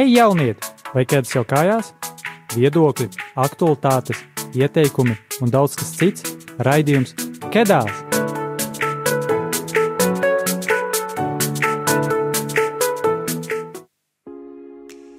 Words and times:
Hei, 0.00 0.14
jaunieti! 0.16 0.64
Vai 0.94 1.02
ķēdes 1.04 1.34
jau 1.34 1.42
kājās? 1.44 1.90
Viedokļi, 2.54 3.10
aktualitātes, 3.36 4.22
ieteikumi 4.56 5.12
un 5.44 5.50
daudz 5.52 5.74
kas 5.76 5.90
cits- 5.98 6.24
raidījums 6.66 7.12
Kedās! 7.52 7.92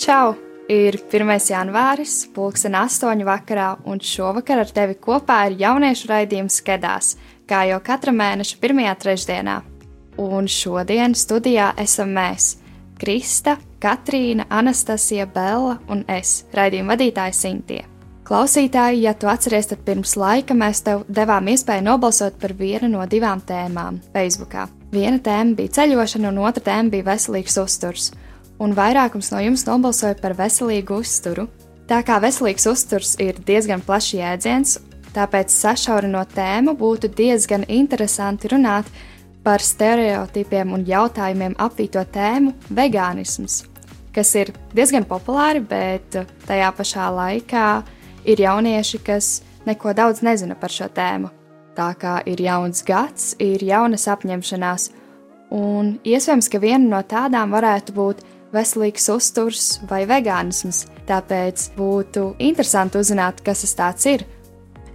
Čau! 0.02 0.34
Ir 0.66 0.98
1. 0.98 1.52
janvāris, 1.54 2.26
pulksten 2.34 2.74
8. 2.74 3.22
vakarā, 3.22 3.76
un 3.86 4.02
šovakar 4.02 4.64
ar 4.64 4.74
tevi 4.74 4.98
kopā 4.98 5.44
ir 5.52 5.60
jauniešu 5.62 6.10
raidījums 6.10 6.58
Kedās, 6.66 7.20
kā 7.46 7.68
jau 7.70 7.78
katra 7.86 8.10
mēneša 8.10 8.58
pirmajā 8.58 8.98
trešdienā. 9.06 9.62
Un 10.18 10.50
šodien 10.50 11.14
studijā 11.14 11.70
esam 11.78 12.18
mēs- 12.18 12.56
Krista, 13.02 13.56
Katrīna, 13.82 14.46
Anastasija, 14.54 15.26
Bella 15.26 15.80
un 15.90 16.04
es, 16.06 16.44
raidījuma 16.54 16.94
vadītāja 16.94 17.34
Sintie. 17.34 17.80
Klausītāji, 18.30 19.02
ja 19.08 19.16
tu 19.18 19.26
atceries, 19.26 19.72
tad 19.72 19.82
pirms 19.88 20.14
laika 20.22 20.54
mēs 20.54 20.84
tev 20.86 21.02
devām 21.10 21.50
iespēju 21.50 21.82
nobalsot 21.88 22.38
par 22.40 22.54
vienu 22.60 22.92
no 22.94 23.02
divām 23.10 23.42
tēmām 23.42 23.98
Facebook. 24.14 24.54
Viena 24.94 25.18
tēma 25.18 25.58
bija 25.58 25.74
ceļošana, 25.80 26.30
un 26.30 26.44
otra 26.46 26.62
tēma 26.70 26.94
bija 26.94 27.08
veselīgs 27.10 27.58
uzturs. 27.64 28.12
Un 28.62 28.78
vairākums 28.78 29.32
no 29.34 29.42
jums 29.42 29.66
nobalsoja 29.66 30.20
par 30.22 30.38
veselīgu 30.38 31.02
uzturu. 31.02 31.48
Tā 31.90 32.04
kā 32.06 32.22
veselīgs 32.22 32.70
uzturs 32.70 33.16
ir 33.18 33.42
diezgan 33.48 33.82
plašs 33.82 34.14
jēdziens, 34.20 34.78
tāpēc 35.16 35.50
sašaurinot 35.50 36.38
tēmu 36.38 36.78
būtu 36.78 37.10
diezgan 37.18 37.66
interesanti 37.68 38.54
runāt 38.54 38.94
par 39.44 39.64
stereotipiem 39.64 40.74
un 40.74 40.86
jautājumiem 40.86 41.58
apvīto 41.58 42.06
tēmu- 42.14 42.54
vegānisms 42.80 43.64
kas 44.16 44.34
ir 44.36 44.52
diezgan 44.76 45.06
populāri, 45.08 45.62
bet 45.64 46.16
tajā 46.48 46.72
pašā 46.76 47.08
laikā 47.16 47.68
ir 48.28 48.44
jaunieši, 48.44 49.00
kas 49.06 49.42
neko 49.68 49.96
daudz 49.98 50.24
nezina 50.26 50.58
par 50.60 50.74
šo 50.74 50.90
tēmu. 50.92 51.32
Tā 51.76 51.94
kā 51.96 52.18
ir 52.28 52.42
jauns 52.44 52.84
gads, 52.84 53.36
ir 53.40 53.64
jaunas 53.64 54.08
apņemšanās, 54.12 54.90
un 55.56 55.96
iespējams, 56.04 56.52
ka 56.52 56.60
viena 56.60 56.84
no 56.90 57.02
tādām 57.04 57.56
varētu 57.56 57.96
būt 57.96 58.26
veselīgs 58.52 59.08
uzturs 59.14 59.80
vai 59.88 60.04
vegānisms. 60.10 60.86
Tāpēc 61.08 61.70
būtu 61.78 62.34
interesanti 62.44 63.00
uzzināt, 63.00 63.40
kas 63.44 63.64
tas 63.76 64.06
ir 64.12 64.26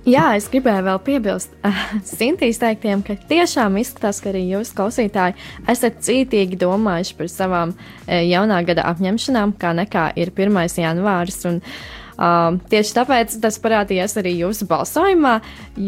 Jā, 0.07 0.37
es 0.39 0.45
gribēju 0.47 0.85
vēl 0.87 0.99
piebilst 1.03 1.55
uh, 1.67 1.79
Sintīs 2.07 2.61
teiktiem, 2.63 3.01
ka 3.03 3.17
tiešām 3.27 3.75
izskatās, 3.81 4.21
ka 4.23 4.31
arī 4.31 4.45
jūs, 4.53 4.71
klausītāji, 4.77 5.35
esat 5.67 5.99
cītīgi 6.07 6.61
domājuši 6.61 7.17
par 7.19 7.31
savām 7.33 7.73
uh, 7.75 8.21
jaunā 8.23 8.61
gada 8.69 8.87
apņemšanām, 8.93 9.57
kā 9.59 9.75
nekā 9.75 10.13
ir 10.23 10.31
1. 10.31 10.63
janvāris. 10.79 11.41
Un, 11.51 11.59
uh, 11.59 12.55
tieši 12.71 12.97
tāpēc 13.01 13.35
tas 13.43 13.59
parādījās 13.67 14.15
arī 14.23 14.37
jūsu 14.45 14.71
balsojumā, 14.71 15.41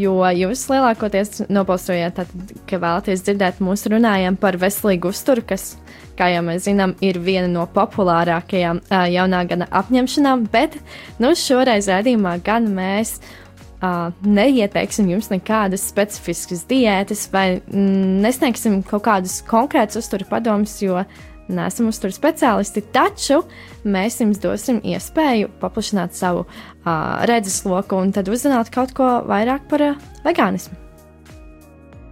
jo 0.02 0.18
jūs 0.40 0.66
lielākoties 0.74 1.44
nobalsojāt, 1.46 2.18
tad, 2.18 2.52
ka 2.66 2.82
vēlaties 2.82 3.22
dzirdēt 3.22 3.62
mūsu 3.62 3.94
runājam 3.94 4.34
par 4.34 4.58
veselīgu 4.58 5.14
uzturu, 5.14 5.46
kas 5.54 5.76
kā 6.18 6.32
jau 6.34 6.42
mēs 6.42 6.66
zinām, 6.66 6.98
ir 7.06 7.22
viena 7.22 7.46
no 7.46 7.70
populārākajām 7.70 8.82
uh, 8.82 9.06
jaunā 9.14 9.46
gada 9.46 9.70
apņemšanām, 9.78 10.48
bet 10.50 10.80
nu, 11.22 11.36
šoreiz 11.38 11.86
redzījumā 11.86 12.40
gan 12.42 12.66
mēs 12.74 13.20
uh, 13.82 14.10
neieteiksim 14.26 15.08
jums 15.12 15.30
nekādas 15.32 15.86
specifiskas 15.90 16.64
diētas 16.70 17.26
vai 17.32 17.46
mm, 17.60 18.18
nesniegsim 18.24 18.80
kaut 18.86 19.06
kādus 19.06 19.40
konkrētus 19.48 20.02
uzturu 20.02 20.28
padomus, 20.30 20.76
jo 20.82 21.02
neesam 21.48 21.88
uzturu 21.88 22.12
speciālisti, 22.12 22.84
taču 22.92 23.40
mēs 23.88 24.20
jums 24.20 24.40
dosim 24.42 24.82
iespēju 24.84 25.52
paplašināt 25.62 26.18
savu 26.18 26.44
uh, 26.44 27.24
redzesloku 27.28 27.96
un 28.02 28.12
tad 28.16 28.28
uzzināt 28.28 28.72
kaut 28.74 28.92
ko 28.96 29.18
vairāk 29.28 29.64
par 29.70 29.86
uh, 29.92 30.04
vegānismu. 30.26 30.84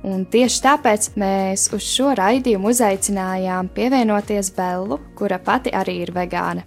Un 0.07 0.23
tieši 0.31 0.61
tāpēc 0.63 1.09
mēs 1.19 1.67
uz 1.75 1.83
šo 1.83 2.13
raidījumu 2.15 2.71
uzaicinājām 2.71 3.73
pievienoties 3.75 4.53
Bellu, 4.55 5.01
kura 5.19 5.41
pati 5.43 5.73
arī 5.75 5.97
ir 6.05 6.13
vegāna. 6.15 6.63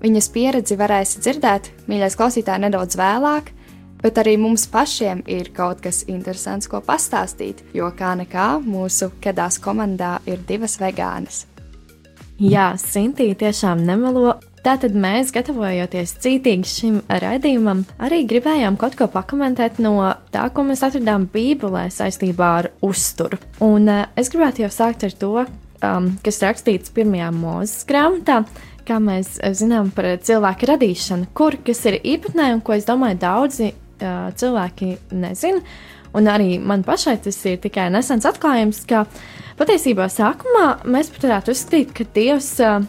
Viņas 0.00 0.30
pieredzi 0.32 0.78
varēsiet 0.78 1.24
dzirdēt, 1.26 1.68
mīļais 1.90 2.16
klausītāj, 2.16 2.62
nedaudz 2.64 2.96
vēlāk, 2.96 3.50
Bet 4.02 4.18
arī 4.22 4.36
mums 4.38 4.68
pašiem 4.70 5.24
ir 5.26 5.50
kaut 5.54 5.82
kas 5.82 6.04
interesants, 6.06 6.70
ko 6.70 6.78
pastāstīt, 6.84 7.64
jo 7.74 7.90
kā 7.98 8.14
nekā 8.18 8.50
mūsu 8.62 9.10
kedās 9.22 9.58
komandā 9.62 10.18
ir 10.26 10.42
divas 10.46 10.78
vegānas. 10.78 11.46
Jā, 12.38 12.76
Sintīna 12.78 13.34
tiešām 13.34 13.82
nemelo. 13.82 14.36
Tātad 14.62 14.94
mēs, 14.98 15.30
gatavojoties 15.34 16.12
cītīgi 16.22 16.68
šim 16.70 16.96
raidījumam, 17.08 17.84
arī 18.02 18.24
gribējām 18.28 18.76
kaut 18.78 18.94
ko 18.98 19.06
pakomentēt 19.10 19.78
no 19.82 19.94
tā, 20.34 20.44
ko 20.54 20.64
mēs 20.66 20.82
atradām 20.86 21.28
Bībelē 21.32 21.86
saistībā 21.94 22.48
ar 22.62 22.70
uzturu. 22.84 23.38
Un 23.64 23.90
uh, 23.90 24.04
es 24.18 24.30
gribētu 24.30 24.66
jau 24.66 24.70
sākt 24.74 25.06
ar 25.06 25.14
to, 25.18 25.32
um, 25.82 26.10
kas 26.26 26.42
rakstīts 26.44 26.94
pirmajā 26.94 27.30
mūzes 27.34 27.86
grāmatā, 27.88 28.42
kā 28.86 28.98
mēs 29.02 29.36
zinām 29.58 29.90
par 29.94 30.10
cilvēku 30.22 30.70
radīšanu, 30.72 31.30
kur 31.38 31.58
kas 31.64 31.84
ir 31.90 32.00
īpatnē 32.02 32.52
un 32.56 32.64
ko 32.64 32.76
es 32.78 32.86
domāju 32.88 33.22
daudzi 33.24 33.72
uh, 34.02 34.28
cilvēki 34.38 34.94
nezina. 35.16 35.62
Un 36.16 36.30
arī 36.30 36.56
man 36.58 36.84
pašai 36.86 37.18
tas 37.24 37.36
ir 37.46 37.58
tikai 37.62 37.90
nesens 37.92 38.26
atklājums, 38.28 38.80
ka 38.88 39.04
patiesībā 39.58 40.08
sākumā 40.10 40.86
mēs 40.88 41.12
pat 41.12 41.28
varētu 41.28 41.52
uzskatīt, 41.52 41.92
ka 41.96 42.08
Dievs 42.16 42.54
uh, 42.64 42.80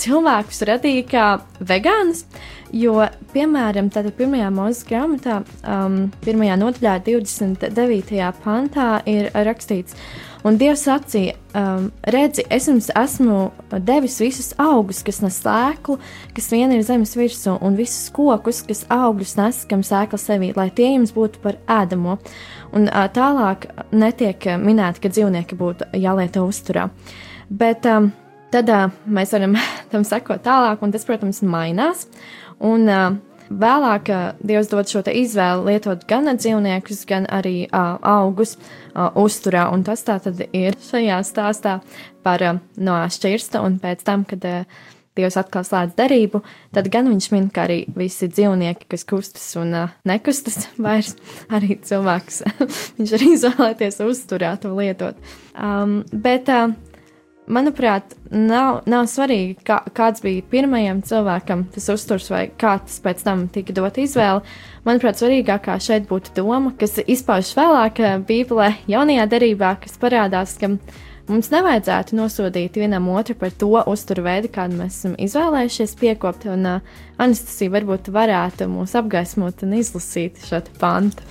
cilvēkus 0.00 0.64
radīja 0.66 1.06
kā 1.06 1.26
vegānus, 1.62 2.24
jo, 2.74 2.96
piemēram, 3.30 3.92
tādā 3.94 4.10
pirmajā 4.16 4.50
mūzes 4.50 4.82
grāmatā, 4.88 5.40
um, 5.62 6.08
pirmajā 6.26 6.58
nodaļā, 6.58 6.98
29. 7.06 8.30
pantā 8.42 8.88
ir 9.06 9.30
rakstīts, 9.46 9.94
Un 10.44 10.58
Dievs 10.60 10.82
sacīja, 10.84 11.38
um, 11.54 11.88
redzi, 12.12 12.44
es 12.52 12.68
jums 12.68 12.90
esmu 12.98 13.38
devis 13.86 14.18
visus 14.22 14.52
augus, 14.60 15.02
kas 15.06 15.20
nes 15.24 15.38
sēklu, 15.44 15.96
kas 16.36 16.50
vien 16.52 16.72
ir 16.74 16.84
zemes 16.86 17.14
virsū, 17.18 17.56
un 17.64 17.78
visus 17.78 18.10
kokus, 18.14 18.62
kas 18.66 18.84
augļus 18.92 19.36
nes, 19.40 19.62
kam 19.70 19.84
sēkla 19.86 20.20
sevī, 20.20 20.52
lai 20.56 20.68
tie 20.74 20.90
jums 20.92 21.14
būtu 21.16 21.42
par 21.44 21.60
ēdamo. 21.70 22.18
Un 22.74 22.88
uh, 22.88 23.06
tālāk 23.14 23.68
netiek 23.94 24.48
minēts, 24.60 25.02
ka 25.02 25.12
dzīvnieki 25.12 25.58
būtu 25.60 25.92
jālieto 25.98 26.46
uzturā. 26.48 26.88
Bet 27.48 27.86
um, 27.90 28.10
tad 28.54 28.70
uh, 28.72 28.88
mēs 29.06 29.34
varam 29.36 29.58
tam 29.92 30.06
sekot 30.06 30.42
tālāk, 30.44 30.82
un 30.82 30.94
tas, 30.94 31.06
protams, 31.06 31.42
mainās. 31.46 32.08
Un, 32.64 32.88
uh, 32.88 33.33
Vēlāk 33.50 34.08
Dievs 34.40 34.70
dod 34.72 34.88
šo 34.88 35.02
izvēli 35.10 35.72
lietot 35.72 36.06
gan 36.08 36.30
dzīvniekus, 36.32 37.04
gan 37.08 37.28
arī 37.28 37.66
uh, 37.66 37.98
augus 38.00 38.56
uh, 38.56 39.10
uzturā. 39.20 39.68
Un 39.74 39.84
tas 39.84 40.04
tā 40.06 40.16
tad 40.22 40.40
ir 40.52 40.78
šajā 40.80 41.20
stāstā 41.26 41.78
par 42.24 42.42
uh, 42.42 42.58
no 42.76 42.96
šķirsta 43.04 43.60
un 43.64 43.78
pēc 43.82 44.04
tam, 44.06 44.24
kad 44.28 44.44
uh, 44.48 44.84
Dievs 45.14 45.36
atkal 45.38 45.62
slēdz 45.62 45.92
derību, 45.94 46.40
tad 46.74 46.88
gan 46.90 47.06
viņš 47.06 47.28
min, 47.30 47.44
ka 47.54 47.68
arī 47.68 47.84
visi 47.94 48.26
dzīvnieki, 48.26 48.88
kas 48.90 49.04
kustas 49.06 49.44
un 49.60 49.70
uh, 49.78 49.92
nekustas, 50.08 50.66
vairs 50.86 51.12
arī 51.54 51.76
cilvēks, 51.86 52.40
viņš 52.96 53.14
arī 53.18 53.30
izvēlēties 53.36 54.00
uzturā 54.08 54.56
to 54.62 54.72
lietot. 54.74 55.20
Um, 55.54 56.00
bet 56.10 56.50
uh, 56.50 56.74
manuprāt, 57.50 58.14
nav, 58.30 58.82
nav 58.90 59.06
svarīgi, 59.10 59.56
kā, 59.66 59.80
kāds 59.96 60.22
bija 60.24 60.44
pirmajam 60.50 61.02
cilvēkam 61.04 61.66
tas 61.74 61.88
uzturs 61.92 62.28
vai 62.32 62.46
kā 62.60 62.76
tas 62.84 63.00
pēc 63.04 63.24
tam 63.26 63.46
tika 63.52 63.74
dot 63.76 63.98
izvēle. 64.00 64.44
Manuprāt, 64.86 65.20
svarīgākā 65.20 65.76
šeit 65.82 66.08
būtu 66.08 66.34
doma, 66.38 66.74
kas 66.80 66.98
izpaužas 67.04 67.54
vēlāk 67.56 68.00
eh, 68.00 68.16
Bībelē, 68.28 68.70
jaunajā 68.90 69.26
derībā, 69.32 69.74
kas 69.82 69.96
parādās, 70.00 70.56
ka 70.60 70.74
mums 71.28 71.50
nevajadzētu 71.52 72.18
nosodīt 72.18 72.76
vienam 72.80 73.08
otru 73.12 73.36
par 73.40 73.54
to 73.56 73.72
uzturu 73.92 74.26
veidu, 74.26 74.52
kādu 74.52 74.80
mēs 74.80 75.00
esam 75.00 75.16
izvēlējušies 75.24 75.96
piekopt, 76.00 76.46
un 76.52 76.68
uh, 76.76 76.94
Anastasija 77.16 77.72
varbūt 77.76 78.12
varētu 78.12 78.68
mūs 78.72 78.96
apgaismot 79.00 79.64
un 79.64 79.76
izlasīt 79.80 80.40
šo 80.48 80.64
pantu. 80.80 81.24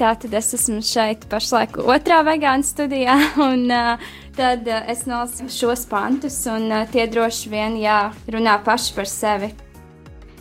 Tātad 0.00 0.32
es 0.32 0.54
esmu 0.56 0.78
šeit 0.86 1.26
pašlaik 1.28 1.74
otrā 1.82 2.22
vegāna 2.24 2.64
studijā, 2.64 3.18
un 3.50 3.66
uh, 3.68 4.12
tad 4.40 4.68
uh, 4.68 4.84
es 4.88 5.04
nolasu 5.04 5.48
šos 5.52 5.84
pantus, 5.90 6.38
un 6.48 6.70
uh, 6.72 6.86
tie 6.88 7.04
droši 7.10 7.50
vien 7.52 7.76
jā, 7.76 7.98
runā 8.32 8.56
paši 8.64 8.94
par 8.96 9.08
sevi. 9.08 9.50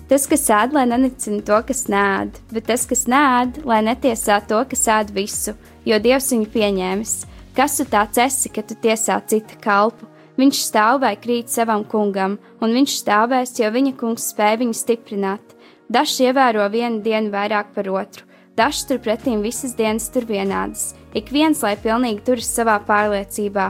Tas, 0.09 0.25
kas 0.29 0.47
ēd, 0.55 0.71
lai 0.73 0.85
nenicina 0.89 1.43
to, 1.45 1.57
kas 1.67 1.83
nēd, 1.91 2.39
bet 2.53 2.69
tas, 2.71 2.87
kas 2.89 3.03
nēd, 3.11 3.59
lai 3.67 3.81
netiesā 3.85 4.39
to, 4.49 4.61
kas 4.71 4.87
ēd 4.89 5.11
visu, 5.13 5.53
jo 5.85 5.99
Dievs 6.01 6.31
viņu 6.33 6.47
pieņēmis. 6.53 7.17
Kas 7.57 7.75
tu 7.77 7.85
tāds 7.91 8.21
esi, 8.23 8.49
ka 8.55 8.63
tu 8.63 8.77
tiesā 8.79 9.19
cita 9.27 9.59
kalpu? 9.61 10.07
Viņš 10.39 10.63
stāv 10.63 11.01
vai 11.03 11.13
krīt 11.19 11.51
savam 11.51 11.83
kungam, 11.83 12.39
un 12.63 12.73
viņš 12.79 12.95
stāvēs, 13.03 13.57
jo 13.59 13.69
viņa 13.75 13.93
kungs 13.99 14.31
spēj 14.31 14.61
viņu 14.63 14.79
stiprināt. 14.79 15.55
Dažs 15.91 16.15
ievēro 16.23 16.65
vienu 16.71 17.03
dienu 17.03 17.33
vairāk 17.35 17.75
par 17.75 17.91
otru 17.91 18.29
Dažs 18.59 18.81
turpretīm 18.89 19.39
visas 19.39 19.71
dienas 19.77 20.09
tur 20.11 20.25
vienādas, 20.27 20.89
ik 21.15 21.29
viens 21.31 21.61
lai 21.63 21.77
pilnīgi 21.79 22.25
turas 22.27 22.49
savā 22.51 22.73
pārliecībā. 22.83 23.69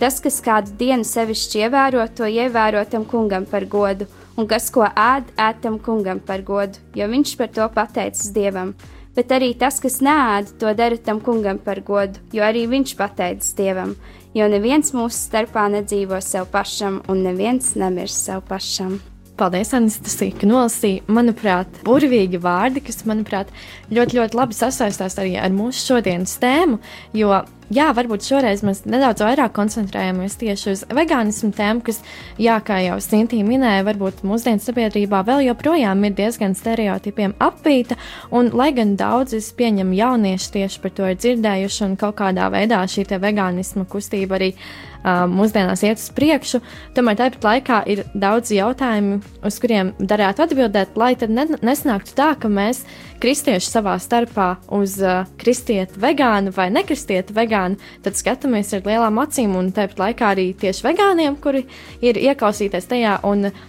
Tas, 0.00 0.16
kas 0.24 0.38
kādu 0.40 0.72
dienu 0.80 1.04
sevišķi 1.04 1.60
ievēro, 1.66 2.06
to 2.16 2.24
ievēro 2.24 2.80
tam 2.88 3.02
kungam 3.04 3.44
par 3.44 3.66
godu, 3.68 4.06
un 4.40 4.46
kas 4.48 4.70
ko 4.72 4.86
ēd, 4.88 5.28
ēd 5.36 5.60
tam 5.60 5.76
kungam 5.76 6.22
par 6.24 6.40
godu, 6.46 6.80
jo 6.96 7.08
viņš 7.10 7.34
par 7.36 7.50
to 7.52 7.66
pateicis 7.74 8.30
dievam. 8.32 8.72
Bet 9.12 9.34
arī 9.36 9.50
tas, 9.60 9.76
kas 9.82 9.98
nēd, 10.00 10.54
to 10.56 10.72
dara 10.78 10.96
tam 10.96 11.20
kungam 11.20 11.60
par 11.60 11.82
godu, 11.84 12.22
jo 12.32 12.46
arī 12.46 12.64
viņš 12.70 12.96
pateicis 12.96 13.52
dievam. 13.58 13.92
Jo 14.32 14.48
neviens 14.48 14.94
mūsu 14.96 15.18
starpā 15.18 15.66
nedzīvo 15.68 16.16
sev 16.24 16.48
pašam, 16.48 17.02
un 17.10 17.20
neviens 17.26 17.74
nemirs 17.76 18.16
sev 18.24 18.40
pašam. 18.48 18.96
Paldies, 19.36 19.74
Anastasija, 19.76 20.32
ka 20.40 20.48
nolasīja, 20.48 21.04
manuprāt, 21.12 21.84
burvīgi 21.84 22.40
vārdi, 22.40 22.80
kas, 22.88 23.02
manuprāt, 23.08 23.52
ļoti, 23.92 24.16
ļoti 24.16 24.36
labi 24.36 24.56
sasaistās 24.56 25.20
arī 25.20 25.36
ar 25.40 25.52
mūsu 25.52 25.92
šodienas 25.92 26.38
tēmu. 26.40 26.80
Jo, 27.16 27.42
jā, 27.74 27.88
varbūt 27.96 28.26
šoreiz 28.26 28.64
mēs 28.66 28.82
nedaudz 28.88 29.22
vairāk 29.24 29.54
koncentrējamies 29.56 30.36
tieši 30.40 30.70
uz 30.72 30.84
vegānismu 30.90 31.52
tēmu, 31.56 31.84
kas, 31.86 32.00
jā, 32.40 32.58
kā 32.66 32.80
jau 32.84 32.98
Sintīna 33.02 33.48
minēja, 33.48 33.86
varbūt 33.88 34.22
mūsdienu 34.26 34.62
sabiedrībā 34.64 35.22
vēl 35.26 35.46
joprojām 35.48 36.04
ir 36.08 36.16
diezgan 36.18 36.56
stereotipiem 36.58 37.36
apvīta, 37.40 37.98
un 38.34 38.52
lai 38.56 38.70
gan 38.76 38.96
daudz 39.00 39.36
es 39.38 39.50
pieņemu 39.56 39.98
jaunieši 40.00 40.54
tieši 40.58 40.84
par 40.84 40.94
to 40.98 41.10
ir 41.10 41.18
dzirdējuši, 41.20 41.82
un 41.86 41.98
kaut 42.00 42.18
kādā 42.20 42.50
veidā 42.52 42.82
šī 42.90 43.06
vegānisma 43.20 43.86
kustība 43.90 44.36
arī 44.38 44.52
uh, 44.54 45.24
mūsdienās 45.30 45.82
iet 45.86 46.00
uz 46.00 46.08
priekšu. 46.16 46.60
Tomēr 46.96 47.18
tāpat 47.18 47.46
laikā 47.46 47.80
ir 47.90 48.04
daudz 48.14 48.52
jautājumu, 48.54 49.20
uz 49.46 49.60
kuriem 49.62 49.94
darētu 49.98 50.44
atbildēt, 50.46 50.96
lai 51.00 51.14
tad 51.18 51.32
ne, 51.34 51.46
nesnāktu 51.64 52.14
tā, 52.18 52.32
ka 52.40 52.50
mēs 52.52 52.84
kristieši 53.20 53.70
savā 53.70 53.96
starpā 54.00 54.54
uz 54.74 54.96
uh, 55.02 55.24
kristieti 55.40 56.00
vegānu 56.00 56.54
vai 56.56 56.70
nekristieti 56.72 57.34
vegānu, 57.36 57.80
tad 58.04 58.18
skatāmies 58.18 58.72
ar 58.76 58.86
lielām 58.86 59.20
acīm 59.22 59.56
un 59.58 59.72
tāpat 59.76 60.00
laikā 60.00 60.32
arī 60.34 60.50
tieši 60.60 60.86
vegāniem, 60.88 61.36
kuri 61.42 61.66
ir 62.04 62.20
ieklausīties 62.20 62.88
tajā 62.90 63.18
un 63.28 63.50
uh, 63.50 63.60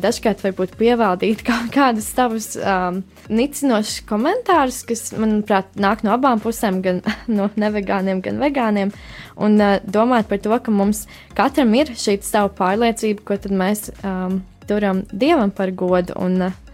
dažkārt 0.00 0.42
varbūt 0.44 0.76
pievaldīt 0.78 1.42
kaut 1.48 1.70
kādus 1.74 2.10
tavus 2.16 2.52
um, 2.58 3.02
nicinošus 3.28 4.04
komentārus, 4.08 4.82
kas, 4.88 5.08
manuprāt, 5.18 5.74
nāk 5.76 6.04
no 6.06 6.14
abām 6.16 6.42
pusēm, 6.42 6.82
gan 6.84 7.02
no 7.38 7.50
nevegāniem, 7.56 8.22
gan 8.24 8.40
vegāniem, 8.42 8.94
un 9.36 9.58
uh, 9.60 9.78
domāt 9.84 10.30
par 10.30 10.40
to, 10.44 10.54
ka 10.54 10.74
mums 10.74 11.06
katram 11.38 11.74
ir 11.78 11.92
šī 11.96 12.20
sava 12.26 12.52
pārliecība, 12.60 13.26
ko 13.26 13.40
tad 13.42 13.54
mēs 13.54 13.90
um, 14.00 14.40
turam 14.68 15.04
Dievam 15.12 15.52
par 15.54 15.72
godu, 15.76 16.16
un 16.20 16.48
uh, 16.48 16.64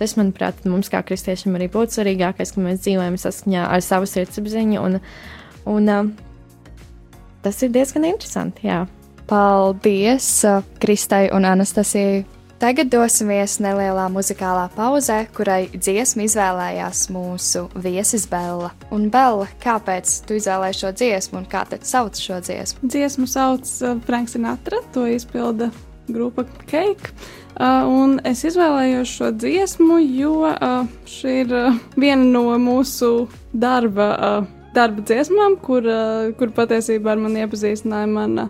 tas, 0.00 0.16
manuprāt, 0.18 0.64
mums 0.68 0.90
kā 0.92 1.04
kristiešiem 1.06 1.58
arī 1.58 1.68
būtu 1.72 1.98
svarīgākais, 2.00 2.54
ka 2.56 2.64
mēs 2.64 2.82
dzīvojam 2.86 3.20
saskaņā 3.20 3.68
ar 3.68 3.84
savu 3.84 4.08
sirdsapziņu, 4.10 4.80
un, 4.82 4.98
un 5.70 5.94
uh, 5.94 6.10
tas 7.44 7.62
ir 7.62 7.72
diezgan 7.76 8.08
interesanti, 8.10 8.66
jā. 8.72 8.82
Paldies 9.30 10.26
Kristai 10.82 11.28
un 11.30 11.44
Anastasijai 11.46 12.24
Tagad 12.60 12.90
dosimies 12.92 13.54
nelielā 13.64 14.02
muzikālā 14.12 14.66
pauzē, 14.74 15.22
kurai 15.32 15.70
dziesmu 15.72 16.26
izvēlējās 16.26 17.06
mūsu 17.08 17.62
viesis 17.72 18.26
Bela. 18.28 18.68
Un 18.92 19.06
Bela, 19.08 19.46
kāpēc 19.62 20.18
tu 20.28 20.36
izvēlēji 20.36 20.76
šo 20.82 20.90
dziesmu 20.92 21.40
un 21.40 21.46
kā 21.48 21.62
tad 21.70 21.88
sauc 21.88 22.20
šo 22.20 22.36
dziesmu? 22.44 22.90
Dziesmu 22.92 23.24
sauc 23.32 23.64
uh, 23.80 23.96
Franks 24.04 24.36
Sinatra, 24.36 24.82
to 24.92 25.06
izpilda 25.08 25.70
grupa 26.12 26.44
Cake. 26.66 27.14
Un 27.60 28.14
es 28.24 28.40
izvēlējos 28.48 29.10
šo 29.18 29.26
dziesmu, 29.36 29.98
jo 30.16 30.48
šī 31.08 31.34
ir 31.42 31.50
viena 32.00 32.24
no 32.24 32.46
mūsu 32.56 33.26
darba, 33.52 34.46
darba 34.72 35.04
dziesmām, 35.04 35.58
kur, 35.60 35.84
kur 36.40 36.54
patiesībā 36.56 37.12
ar 37.12 37.20
mani 37.20 37.44
iepazīstināja 37.44 38.08
mana 38.08 38.48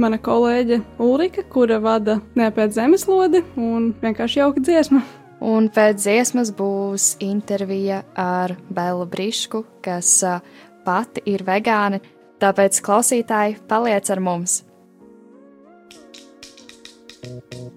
mana 0.00 0.18
kolēģe 0.18 0.80
Ulrika, 1.04 1.44
kura 1.52 1.78
vada 1.82 2.18
nepēc 2.38 2.74
zemeslodi 2.78 3.42
un 3.60 3.92
vienkārši 4.02 4.40
jauka 4.40 4.62
dziesma. 4.64 5.02
Un 5.42 5.68
pēc 5.74 6.00
dziesmas 6.00 6.52
būs 6.54 7.16
intervija 7.22 8.02
ar 8.18 8.56
Belu 8.70 9.06
Brišku, 9.10 9.64
kas 9.84 10.20
pati 10.86 11.22
ir 11.30 11.46
vegāne. 11.46 12.02
Tāpēc 12.42 12.82
klausītāji 12.82 13.58
paliec 13.70 14.10
ar 14.10 14.22
mums! 14.22 14.62
Thank 17.22 17.54
you. 17.54 17.71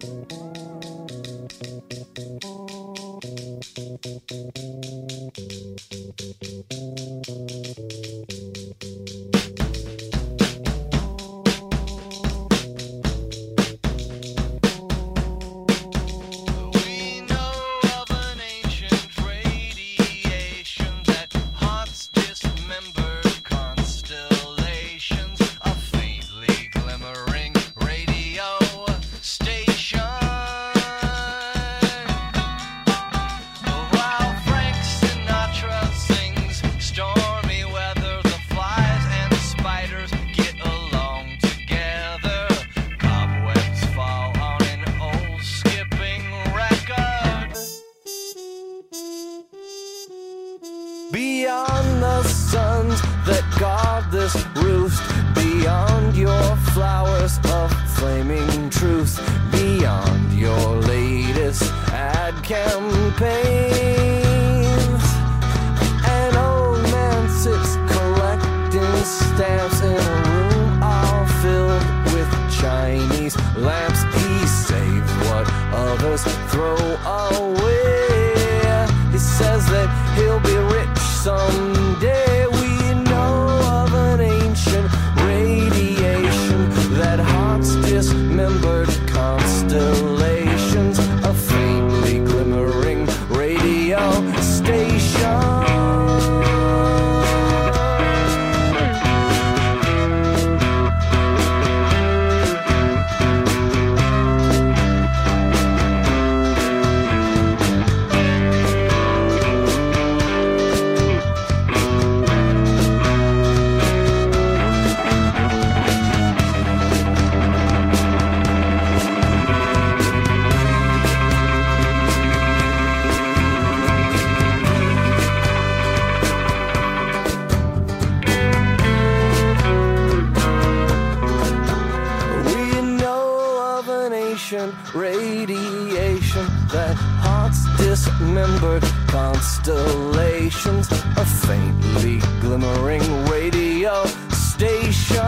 shimmering 142.65 143.25
radio 143.25 144.05
station. 144.31 145.23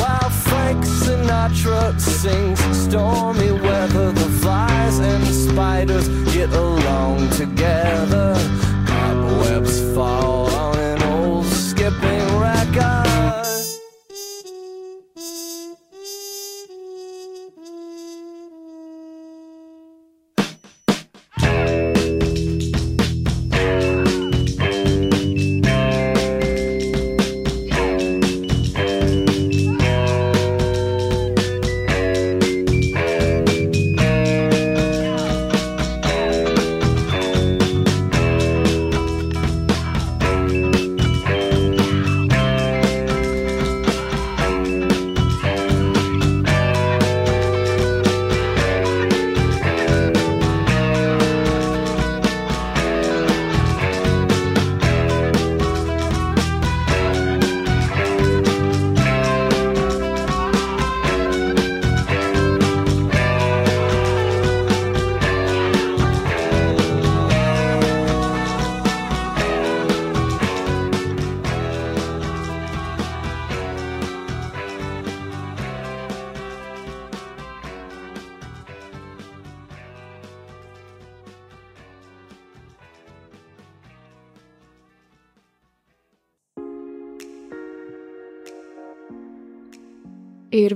While 0.00 0.30
Frank 0.30 0.84
Sinatra 0.84 1.98
sings 2.00 2.60
stormy 2.76 3.52
weather, 3.52 4.12
the 4.12 4.28
flies 4.40 4.98
and 4.98 5.26
spiders 5.26 6.08
get 6.34 6.50
along 6.50 7.30
together. 7.30 8.34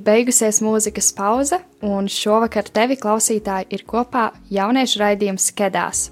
Beigusies 0.07 0.61
mūzikas 0.63 1.11
pauze, 1.17 1.59
un 1.85 2.07
šovakar 2.11 2.69
tevi 2.75 2.97
klausītāji 3.01 3.69
ir 3.75 3.83
kopā 3.89 4.29
jauniešu 4.53 5.03
raidījums 5.03 5.51
Kedās. 5.57 6.11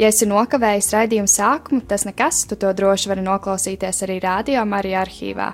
Ja 0.00 0.08
esi 0.08 0.26
nokavējis 0.26 0.90
raidījumu 0.94 1.30
sākumu, 1.30 1.82
tas 1.88 2.06
nekas, 2.08 2.44
tu 2.48 2.56
to 2.58 2.70
droši 2.74 3.10
vari 3.10 3.24
noklausīties 3.26 4.02
arī 4.06 4.18
rādio 4.22 4.62
Marija 4.66 5.02
arhīvā. 5.04 5.50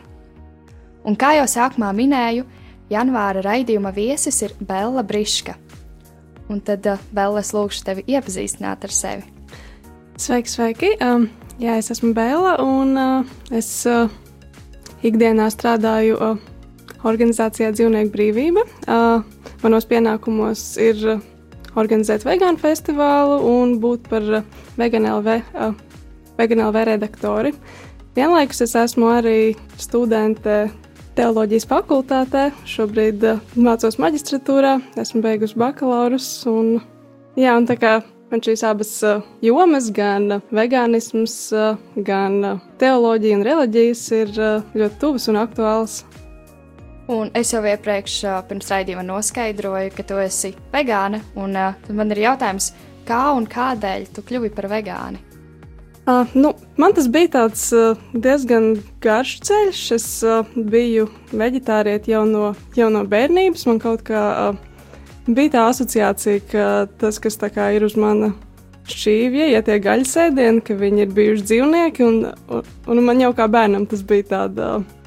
Un 1.08 1.16
kā 1.18 1.34
jau 1.38 1.46
sākumā 1.48 1.90
minēju, 1.96 2.46
janvāra 2.92 3.42
raidījuma 3.44 3.92
viesis 3.96 4.40
ir 4.46 4.54
Bella 4.60 5.04
Briška. 5.06 5.56
Un 6.48 6.62
tad, 6.64 6.86
uh, 6.88 7.00
Bella, 7.12 7.42
es 7.42 7.52
lūgšu 7.52 7.84
tevi 7.84 8.06
iepazīstināt 8.08 8.86
ar 8.88 8.94
sevi. 8.94 9.26
Sveiki, 10.18 10.50
sveiki! 10.50 10.94
Um, 11.04 11.28
jā, 11.60 11.76
es 11.78 11.92
esmu 11.92 12.14
Bēla, 12.16 12.56
un 12.64 12.96
uh, 12.98 13.34
es 13.54 13.68
uh, 13.86 14.08
ikdienā 15.04 15.50
strādāju 15.52 16.16
uh, 16.16 16.40
organizācijā 17.06 17.70
Dzīvnieku 17.74 18.12
brīvība. 18.14 18.64
Uh, 18.86 19.22
manos 19.62 19.86
pienākumos 19.88 20.62
ir 20.82 21.04
uh, 21.14 21.22
organizēt 21.78 22.26
vegānu 22.26 22.60
festivālu 22.60 23.38
un 23.46 23.76
būt 23.82 24.08
par 24.10 24.26
uh, 24.40 24.42
veganLV, 24.80 25.30
uh, 25.54 25.72
veganLV 26.40 26.82
redaktori. 26.92 27.54
Vienlaikus 28.18 28.64
es 28.66 28.74
esmu 28.78 29.12
arī 29.14 29.38
studente 29.78 30.66
teoloģijas 31.18 31.68
fakultātē. 31.70 32.48
Šobrīd 32.66 33.26
uh, 33.26 33.42
mācos 33.54 34.00
maģistratūrā, 34.02 34.78
esmu 34.98 35.22
beigusi 35.22 35.58
bakalaurus. 35.58 36.28
Un, 36.50 36.78
jā, 37.38 37.54
un 37.54 37.68
tā 37.68 37.78
kā 37.78 37.98
man 38.32 38.42
šīs 38.44 38.64
abas 38.66 38.90
jomas, 39.44 39.88
gan 39.94 40.40
vegānisms, 40.52 41.36
gan 42.04 42.42
teoloģija 42.82 43.38
un 43.38 43.46
reliģijas, 43.46 44.02
ir 44.18 44.34
ļoti 44.74 45.00
tuvas 45.00 45.30
un 45.32 45.40
aktuālas. 45.40 46.02
Un 47.08 47.30
es 47.32 47.54
jau 47.54 47.62
iepriekš, 47.64 48.18
pirms 48.50 48.68
raidījuma, 48.68 49.06
noskaidroju, 49.08 49.94
ka 49.96 50.04
tu 50.04 50.18
esi 50.20 50.52
vegāna. 50.74 51.22
Un 51.40 51.56
tad 51.56 51.94
man 51.96 52.12
ir 52.12 52.26
jautājums, 52.26 52.74
kā 53.08 53.30
un 53.32 53.48
kādēļ 53.48 54.10
tu 54.12 54.24
kļuvi 54.28 54.52
par 54.52 54.68
vegāni? 54.68 55.22
Uh, 56.08 56.24
nu, 56.32 56.54
man 56.80 56.94
tas 56.96 57.08
bija 57.12 57.28
tāds 57.34 57.66
uh, 57.76 57.96
diezgan 58.16 58.78
garš 59.04 59.34
ceļš. 59.44 59.80
Es 59.96 60.06
uh, 60.24 60.40
biju 60.56 61.08
vegetārieti 61.36 62.14
jau 62.14 62.22
no, 62.28 62.52
jau 62.76 62.88
no 62.92 63.02
bērnības. 63.08 63.66
Man 63.68 63.80
kaut 63.82 64.04
kā 64.08 64.22
uh, 64.48 64.60
bija 65.28 65.54
tā 65.56 65.64
asociācija, 65.68 66.44
ka 66.48 66.68
tas, 67.00 67.20
kas 67.20 67.36
ir 67.44 67.84
uz 67.84 67.96
mana 68.00 68.34
šķīvja, 68.88 69.50
ja 69.52 69.64
tie 69.64 69.76
gaļas 69.84 70.16
ēdieni, 70.28 70.64
ka 70.64 70.76
viņi 70.76 71.04
ir 71.04 71.12
bijuši 71.12 71.44
dzīvnieki, 71.50 72.04
un, 72.04 72.22
un, 72.56 72.70
un 72.88 73.04
man 73.04 73.20
jau 73.20 73.34
kā 73.36 73.44
bērnam 73.48 73.84
tas 73.88 74.00
bija 74.00 74.30
tāds. 74.32 74.64
Uh, 74.64 74.97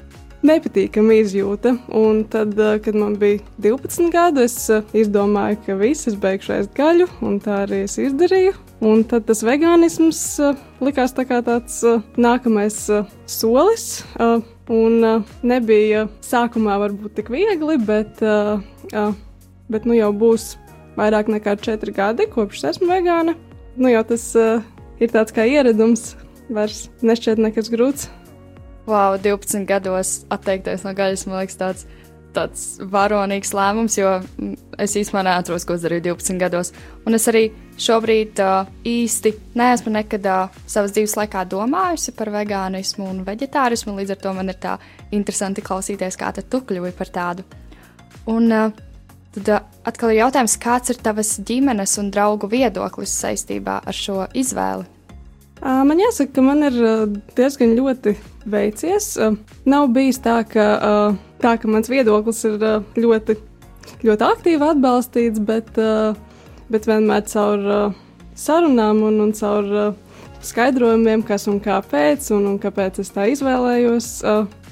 nepatīkama 0.46 1.16
izjūta. 1.22 1.74
Un 1.98 2.24
tad, 2.30 2.54
eh, 2.58 2.78
kad 2.82 2.96
man 2.98 3.16
bija 3.18 3.40
12 3.62 4.10
gadi, 4.12 4.44
es 4.46 4.56
eh, 4.70 4.82
izdomāju, 5.02 5.58
ka 5.66 5.76
viss 5.80 6.08
es 6.10 6.16
beigšu 6.18 6.54
ēst 6.58 6.74
gaļu, 6.76 7.08
un 7.22 7.38
tā 7.42 7.62
arī 7.66 7.82
es 7.86 7.98
izdarīju. 8.02 8.54
Un 8.82 9.04
tad 9.06 9.28
tas 9.28 9.44
vegānisms 9.46 10.20
uh, 10.42 10.56
likās 10.82 11.14
tā 11.14 11.22
kā 11.28 11.38
tāds 11.46 11.76
nākamais 12.18 12.78
solis. 13.30 13.84
Un 14.72 14.96
nebija 15.46 16.08
sākumā 16.26 16.80
varbūt 16.82 17.14
tik 17.20 17.30
viegli, 17.30 17.76
bet, 17.78 18.18
bet 19.70 19.86
nu 19.86 19.94
jau 19.94 20.10
būs 20.16 20.48
vairāk 20.98 21.30
nekā 21.30 21.54
4 21.62 21.94
gadi, 21.94 22.26
kopš 22.32 22.64
esmu 22.72 22.90
vegāna. 22.90 23.36
Nu 23.78 23.92
jau 23.92 24.02
tas 24.10 24.24
ir 24.34 25.14
tāds 25.14 25.34
kā 25.36 25.46
ieradums, 25.46 26.16
vairs 26.50 26.88
nešķiet 27.06 27.38
nekas 27.38 27.70
grūts. 27.70 28.10
Wow, 28.86 29.18
12 29.22 29.66
gados 29.66 30.22
atteikties 30.32 30.82
no 30.82 30.90
gaļas, 30.98 31.22
man 31.28 31.38
liekas, 31.38 31.58
tāds, 31.60 31.84
tāds 32.34 32.64
varonīgs 32.90 33.52
lēmums, 33.54 33.94
jo 34.00 34.16
mm, 34.18 34.56
es 34.82 34.96
īstenībā 34.98 35.22
neatceros, 35.28 35.66
ko 35.68 35.76
darīju 35.78 36.08
12 36.08 36.40
gados. 36.40 36.72
Un 37.06 37.14
es 37.14 37.28
arī 37.30 37.44
šobrīd 37.78 38.42
uh, 38.42 38.70
īsti 38.82 39.34
neesmu 39.58 39.92
nekad 39.94 40.26
uh, 40.26 40.62
savas 40.66 40.96
dzīves 40.96 41.14
laikā 41.20 41.44
domājusi 41.52 42.14
par 42.18 42.32
vegānismu 42.34 43.06
un 43.06 43.20
vegetārismu, 43.26 43.94
līdz 44.00 44.16
ar 44.16 44.22
to 44.24 44.32
man 44.38 44.50
ir 44.50 44.58
tā 44.62 44.78
interesanti 45.14 45.62
klausīties, 45.62 46.18
kā 46.18 46.32
tu 46.40 46.64
kļuvi 46.66 46.90
par 46.98 47.12
tādu. 47.14 47.46
Un 48.34 48.50
uh, 48.50 48.80
tad 49.36 49.52
atkal 49.86 50.10
ir 50.10 50.24
jautājums, 50.24 50.58
kāds 50.58 50.90
ir 50.90 50.98
tavas 51.06 51.36
ģimenes 51.38 51.94
un 52.02 52.10
draugu 52.10 52.50
viedoklis 52.50 53.14
saistībā 53.22 53.78
ar 53.86 53.96
šo 53.96 54.24
izvēli? 54.34 54.91
Man 55.62 56.00
jāsaka, 56.00 56.32
ka 56.34 56.42
man 56.42 56.64
ir 56.66 56.76
diezgan 57.38 57.76
ļoti 57.78 58.16
veicies. 58.50 59.12
Nav 59.68 59.92
bijis 59.94 60.18
tā, 60.24 60.40
ka, 60.48 60.66
tā, 61.42 61.52
ka 61.62 61.70
mans 61.70 61.90
viedoklis 61.90 62.42
ir 62.48 62.56
ļoti, 62.98 63.36
ļoti 64.02 64.26
aktīvi 64.26 64.66
atbalstīts, 64.72 65.42
bet, 65.46 65.70
bet 66.72 66.88
vienmēr 66.90 67.22
caur 67.30 67.94
sarunām 68.34 69.04
un, 69.06 69.20
un 69.22 69.30
caur 69.38 69.94
skaidrojumiem, 70.42 71.22
kas 71.22 71.46
un 71.46 71.62
kāpēc, 71.62 72.32
un, 72.34 72.50
un 72.54 72.58
kāpēc 72.62 72.98
es 73.04 73.14
tā 73.14 73.28
izvēlējos 73.30 74.10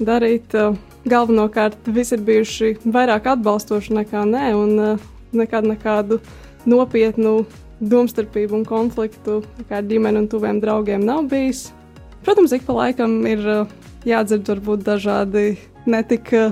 darīt. 0.03 0.57
Galvenokārt 1.01 1.87
visi 1.89 2.13
ir 2.13 2.21
bijuši 2.27 2.75
vairāk 2.93 3.31
atbalstoši 3.31 3.95
nekā 3.95 4.21
nē, 4.27 4.51
un 4.53 4.75
nekādu, 5.33 5.71
nekādu 5.71 6.19
nopietnu 6.69 7.39
domstarpību 7.81 8.59
un 8.59 8.65
konfliktu 8.67 9.41
ar 9.69 9.85
ģimeni 9.89 10.23
un 10.23 10.27
tuviem 10.29 10.61
draugiem 10.61 11.03
nav 11.05 11.25
bijis. 11.31 11.69
Protams, 12.21 12.53
ik 12.53 12.65
pa 12.67 12.75
laikam 12.77 13.21
ir 13.25 13.41
uh, 13.49 13.69
jādzird 14.05 14.49
varbūt 14.51 14.83
dažādi 14.85 15.55
netik 15.89 16.29
uh, 16.37 16.51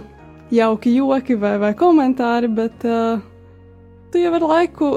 jauki 0.53 0.95
joki 0.95 1.37
vai, 1.37 1.57
vai 1.61 1.75
komentāri, 1.77 2.49
bet 2.49 2.85
uh, 2.89 3.21
tu 4.09 4.21
jau 4.21 4.33
ar 4.33 4.47
laiku 4.49 4.89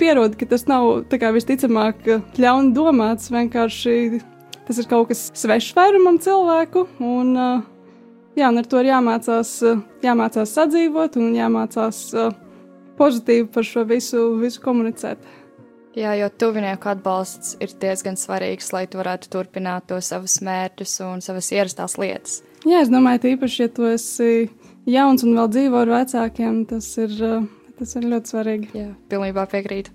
pierodi, 0.00 0.38
ka 0.40 0.48
tas 0.54 0.64
nav 0.70 1.04
kā, 1.12 1.32
visticamāk 1.36 2.08
ļauni 2.40 2.72
domāts. 2.76 3.28
Vienkārši 3.34 4.22
tas 4.64 4.80
ir 4.80 4.88
kaut 4.88 5.10
kas 5.12 5.26
svešs 5.36 5.76
vairumam 5.76 6.16
cilvēku. 6.24 6.86
Un, 7.04 7.34
jā, 8.32 8.48
un 8.48 8.62
ar 8.62 8.64
to 8.64 8.80
ir 8.80 8.88
jāmācās, 8.94 9.58
jāmācās 10.04 10.56
sadzīvot 10.56 11.20
un 11.20 11.36
jāmācās 11.36 12.00
pozitīvi 12.96 13.50
par 13.52 13.66
šo 13.68 13.84
visu, 13.90 14.30
visu 14.40 14.62
komunicēt. 14.64 15.20
Jā, 15.94 16.16
jo 16.18 16.26
tuvinieku 16.26 16.88
atbalsts 16.90 17.54
ir 17.62 17.70
diezgan 17.78 18.16
svarīgs, 18.18 18.72
lai 18.74 18.82
tu 18.90 18.98
varētu 18.98 19.28
turpināt 19.30 19.86
to 19.92 20.00
savus 20.02 20.40
mērķus 20.42 20.96
un 21.06 21.22
savas 21.22 21.52
ierastās 21.54 21.94
lietas. 22.02 22.40
Jā, 22.66 22.80
es 22.82 22.90
domāju, 22.90 23.20
ka 23.22 23.30
īpaši, 23.30 23.60
ja 23.62 23.70
tu 23.76 23.86
esi 23.86 24.30
jauns 24.90 25.22
un 25.22 25.36
vēl 25.38 25.52
dzīvo 25.54 25.84
ar 25.84 25.92
vecākiem, 26.00 26.64
tas 26.66 26.88
ir, 26.98 27.14
tas 27.78 27.94
ir 27.94 28.08
ļoti 28.10 28.34
svarīgi. 28.34 28.70
Jā, 28.74 28.88
pilnībā 29.12 29.46
piekrītu. 29.52 29.94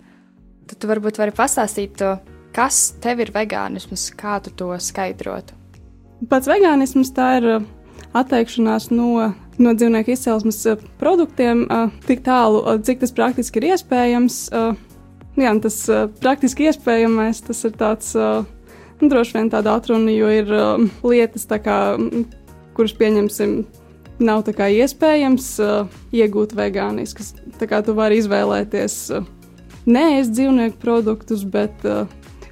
Tad 0.71 0.79
tu 0.79 0.87
varbūt 0.87 1.19
vari 1.19 1.35
pastāstīt 1.35 1.99
to, 1.99 2.15
kas 2.55 2.93
tev 3.03 3.25
ir 3.25 3.33
vegānisms, 3.35 4.07
kā 4.15 4.39
tu 4.45 4.55
to 4.55 4.71
skaidrotu. 4.79 5.57
Pats 6.31 6.47
vegānisms 6.47 7.11
tā 7.15 7.29
ir 7.41 7.49
atteikšanās 8.15 8.87
no, 8.93 9.33
no 9.59 9.75
dzīvnieku 9.75 10.15
izcelsmes 10.15 10.63
produktiem 11.01 11.67
tik 12.07 12.23
tālu, 12.23 12.63
cik 12.87 13.03
tas 13.03 13.15
praktiski 13.19 13.59
ir 13.59 13.73
iespējams 13.73 14.45
jā, 15.43 15.53
tas 15.63 15.77
uh, 15.91 16.05
praktiski 16.21 16.69
iespējamais, 16.69 17.41
tas 17.47 17.63
ir 17.67 17.75
tāds, 17.79 18.13
uh, 18.17 18.43
nu, 18.99 19.09
droši 19.11 19.37
vien 19.37 19.51
tāda 19.51 19.77
atruna, 19.79 20.13
jo 20.13 20.29
ir 20.33 20.53
uh, 20.53 20.85
lietas, 21.05 21.47
kā, 21.63 21.79
kuras 22.77 22.95
pieņemsim, 22.99 23.59
nav 24.23 24.43
tā 24.47 24.53
kā 24.55 24.69
iespējams 24.75 25.51
uh, 25.63 25.99
iegūt 26.15 26.55
vegāniskas. 26.57 27.33
Tā 27.59 27.69
kā 27.71 27.81
tu 27.85 27.95
vari 27.97 28.19
izvēlēties 28.19 28.97
uh, 29.15 29.27
neēst 29.89 30.35
dzīvnieku 30.35 30.79
produktus, 30.81 31.45
bet 31.47 31.87
uh, 31.87 32.05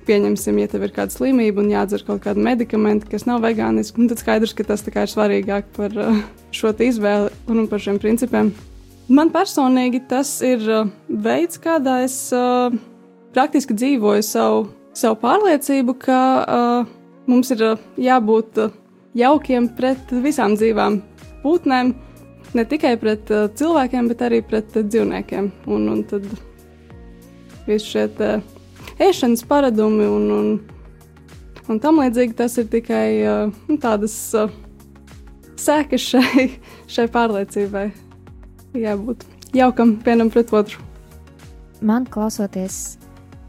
pieņemsim, 0.08 0.62
ja 0.62 0.70
tev 0.72 0.88
ir 0.88 0.96
kāda 0.96 1.14
slimība 1.14 1.62
un 1.64 1.74
jādzer 1.74 2.06
kaut 2.08 2.24
kāda 2.24 2.44
medikamenta, 2.44 3.10
kas 3.12 3.28
nav 3.28 3.44
vegāniski, 3.44 4.00
nu, 4.02 4.12
tad 4.12 4.24
skaidrs, 4.24 4.56
ka 4.56 4.68
tas 4.68 4.86
ir 4.88 5.12
svarīgāk 5.12 5.70
par 5.76 5.96
šo 6.56 6.72
izvēli 6.72 7.34
un 7.52 7.68
par 7.68 7.84
šiem 7.84 8.00
principiem. 8.02 8.54
Man 9.08 9.30
personīgi 9.32 10.02
tas 10.10 10.30
ir 10.44 10.66
uh, 10.68 10.88
veids, 11.08 11.56
kādā 11.64 12.02
es 12.04 12.16
uh, 12.36 12.74
praktiski 13.32 13.76
dzīvoju 13.78 14.24
savu, 14.28 14.66
savu 14.92 15.16
pārliecību, 15.22 15.94
ka 16.02 16.18
uh, 16.44 16.90
mums 17.32 17.54
ir 17.56 17.62
uh, 17.64 17.86
jābūt 18.04 18.60
uh, 18.66 18.74
jaukiem 19.16 19.70
pret 19.78 20.12
visām 20.12 20.58
dzīvām 20.60 20.98
būtnēm, 21.46 21.94
ne 22.52 22.66
tikai 22.68 22.98
pret 23.00 23.32
uh, 23.32 23.46
cilvēkiem, 23.56 24.10
bet 24.12 24.24
arī 24.28 24.42
pret 24.44 24.76
dzīvniekiem. 24.76 25.48
Un, 25.72 25.86
un 25.94 26.02
tad 26.10 26.26
visi 27.70 27.94
šie 27.94 28.04
ēšanas 29.08 29.46
paradumi 29.48 30.04
un, 30.04 30.26
un, 30.36 30.50
un 31.72 31.80
tam 31.80 32.04
līdzīgi 32.04 32.36
tas 32.44 32.60
ir 32.60 32.68
tikai 32.76 33.08
nu, 33.70 33.80
tādas 33.80 34.18
sekas 35.56 36.10
šai, 36.12 36.50
šai 36.98 37.08
pārliecībai 37.16 37.86
jābūt 38.84 39.26
jaukam 39.58 39.96
vienam 40.06 40.32
pret 40.34 40.54
otru. 40.54 40.84
Man 41.82 42.08
klausoties 42.10 42.98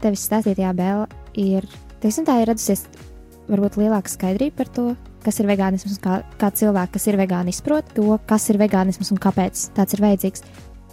tevis 0.03 0.25
stāstītajā 0.29 0.71
bēlē, 0.77 1.07
ir, 1.39 1.65
teiksim, 2.03 2.27
tā 2.27 2.39
ir 2.41 2.51
radusies 2.51 2.85
varbūt 3.49 3.79
lielāka 3.81 4.11
skaidrība 4.11 4.61
par 4.61 4.71
to, 4.75 4.87
kas 5.25 5.39
ir 5.41 5.49
vegānisms 5.49 5.97
un 5.97 6.03
kā, 6.03 6.19
kā 6.39 6.51
cilvēki, 6.55 6.93
kas 6.95 7.07
ir 7.09 7.17
vegāni, 7.19 7.53
izprot 7.53 7.89
to, 7.95 8.15
kas 8.29 8.47
ir 8.53 8.59
vegānisms 8.61 9.11
un 9.13 9.21
kāpēc 9.21 9.69
tāds 9.77 9.97
ir 9.97 10.03
vajadzīgs. 10.05 10.45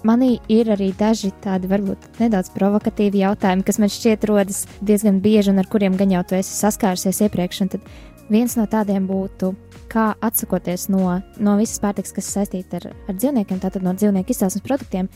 Manī 0.07 0.37
ir 0.53 0.69
arī 0.71 0.91
daži 0.95 1.33
tādi 1.43 1.69
varbūt 1.71 2.21
nedaudz 2.21 2.53
provokatīvi 2.55 3.25
jautājumi, 3.25 3.65
kas 3.67 3.81
man 3.83 3.91
šķiet 3.91 4.27
rodas 4.29 4.65
diezgan 4.85 5.19
bieži 5.25 5.51
un 5.51 5.63
ar 5.63 5.71
kuriem 5.71 5.97
gan 5.99 6.13
jau 6.13 6.23
tu 6.29 6.37
esi 6.39 6.53
saskārusies 6.53 7.23
iepriekš. 7.27 7.63
Un 7.65 7.73
tad 7.75 7.89
viens 8.31 8.55
no 8.59 8.67
tādiem 8.71 9.09
būtu, 9.09 9.55
kā 9.91 10.11
atsakoties 10.25 10.89
no, 10.93 11.19
no 11.43 11.57
visas 11.61 11.81
pārtikas, 11.83 12.15
kas 12.17 12.33
saistīta 12.35 12.81
ar, 12.81 12.91
ar 13.09 13.17
dzīvniekiem, 13.19 13.61
tātad 13.63 13.85
no 13.87 13.95
dzīvnieku 13.97 14.35
izcelsmes 14.35 14.65
produktiem, 14.67 15.09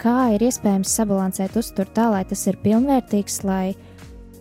kā 0.00 0.32
ir 0.34 0.44
iespējams 0.48 0.92
sabalansēt 0.98 1.56
uzturu 1.58 1.90
tā, 1.94 2.08
lai 2.12 2.24
tas 2.28 2.42
ir 2.50 2.58
pilnvērtīgs, 2.64 3.42
lai, 3.48 3.74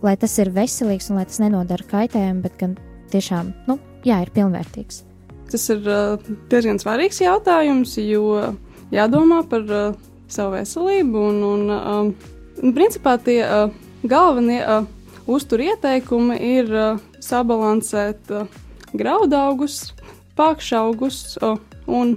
lai 0.06 0.16
tas 0.20 0.38
ir 0.42 0.54
veselīgs 0.56 1.12
un 1.12 1.22
lai 1.22 1.28
tas 1.30 1.42
nenodara 1.44 1.88
kaitējumu, 1.92 2.44
bet 2.46 2.58
gan 2.62 2.76
tiešām, 3.14 3.54
nu, 3.70 3.78
jā, 4.08 4.22
ir 4.24 4.34
pilnvērtīgs. 4.36 5.04
Tas 5.52 5.68
ir 5.74 5.84
uh, 5.84 6.32
diezgan 6.52 6.80
svarīgs 6.80 7.20
jautājums, 7.20 7.98
jo 8.00 8.56
jādomā 8.94 9.42
par 9.52 9.68
uh, 9.68 10.00
savu 10.32 10.56
veselību. 10.56 11.26
Un, 11.32 11.42
un, 11.44 11.74
um, 11.76 12.72
principā 12.76 13.18
tie 13.20 13.42
uh, 13.44 13.74
galvenie 14.08 14.62
uh, 14.64 14.88
uzturu 15.28 15.68
ieteikumi 15.72 16.40
ir 16.54 16.72
uh, 16.72 17.02
sabalansēt 17.24 18.32
uh, 18.32 18.62
graudaugus, 18.98 19.92
pakšaugus 20.40 21.38
un 21.92 22.16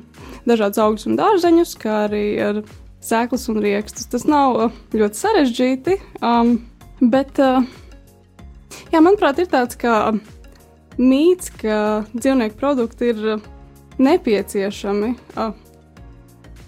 dažādus 0.49 0.81
augus 0.83 1.07
un 1.09 1.19
dārzeņus, 1.19 1.75
kā 1.81 2.05
arī 2.09 2.25
ar 2.43 2.61
sēklas 3.05 3.49
un 3.53 3.61
rīkstus. 3.65 4.09
Tas 4.13 4.27
nav 4.29 4.61
ļoti 4.95 5.21
sarežģīti, 5.21 5.99
um, 6.25 6.57
bet, 7.01 7.41
uh, 7.43 7.65
jā, 8.93 9.01
manuprāt, 9.01 9.43
ir 9.43 9.51
tāds 9.53 9.79
kā 9.81 10.15
mīts, 11.01 11.51
ka 11.61 12.05
dzīvnieku 12.15 12.59
produkti 12.61 13.13
ir 13.13 13.23
uh, 13.37 13.47
nepieciešami 13.99 15.15
uh, 15.37 15.53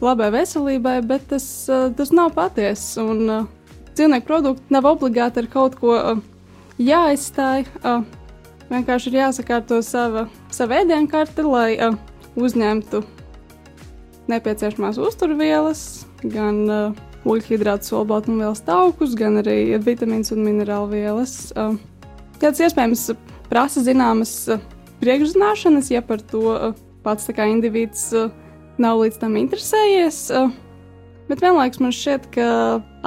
labai 0.03 0.33
veselībai, 0.35 0.99
bet 1.07 1.29
tas, 1.33 1.47
uh, 1.71 1.88
tas 1.97 2.12
nav 2.14 2.35
patiesa. 2.37 3.07
Un 3.07 3.25
uh, 3.31 3.49
dzīvnieku 3.95 4.29
produkti 4.29 4.77
nav 4.77 4.90
obligāti 4.92 5.45
ar 5.45 5.51
kaut 5.53 5.79
ko 5.81 5.97
uh, 5.97 6.23
jāizstāj. 6.83 7.66
Uh, 7.83 8.05
vienkārši 8.71 9.13
ir 9.13 9.19
jāsakārto 9.21 9.81
sava, 9.85 10.27
sava 10.55 10.81
ēdienkarte, 10.83 11.45
lai 11.47 11.77
uh, 11.79 11.97
uzņemtu 12.39 13.03
nepieciešamās 14.31 14.99
uzturvielas, 14.99 15.83
gan 16.25 16.63
uh, 16.67 17.05
ūļhidrātu, 17.27 17.93
olbaltumvielas 18.01 18.63
taukus, 18.67 19.15
gan 19.19 19.41
arī 19.43 19.77
vitamīnas 19.83 20.33
un 20.35 20.43
minerālu 20.47 20.91
vielas. 20.95 21.53
Uh, 21.55 21.77
tas 22.43 22.63
iespējams 22.63 23.11
prasa 23.51 23.83
zināmas 23.87 24.35
uh, 24.51 24.63
priekšzināšanas, 25.03 25.91
ja 25.95 26.03
par 26.03 26.23
to 26.23 26.45
uh, 26.53 26.75
pats 27.07 27.31
kā 27.35 27.49
indivīds 27.53 28.09
uh, 28.17 28.31
nav 28.83 29.03
līdz 29.05 29.21
tam 29.23 29.39
interesējies. 29.41 30.21
Uh, 30.35 30.51
bet 31.31 31.43
vienlaikus 31.45 31.83
man 31.83 31.95
šķiet, 31.95 32.31
ka 32.35 32.49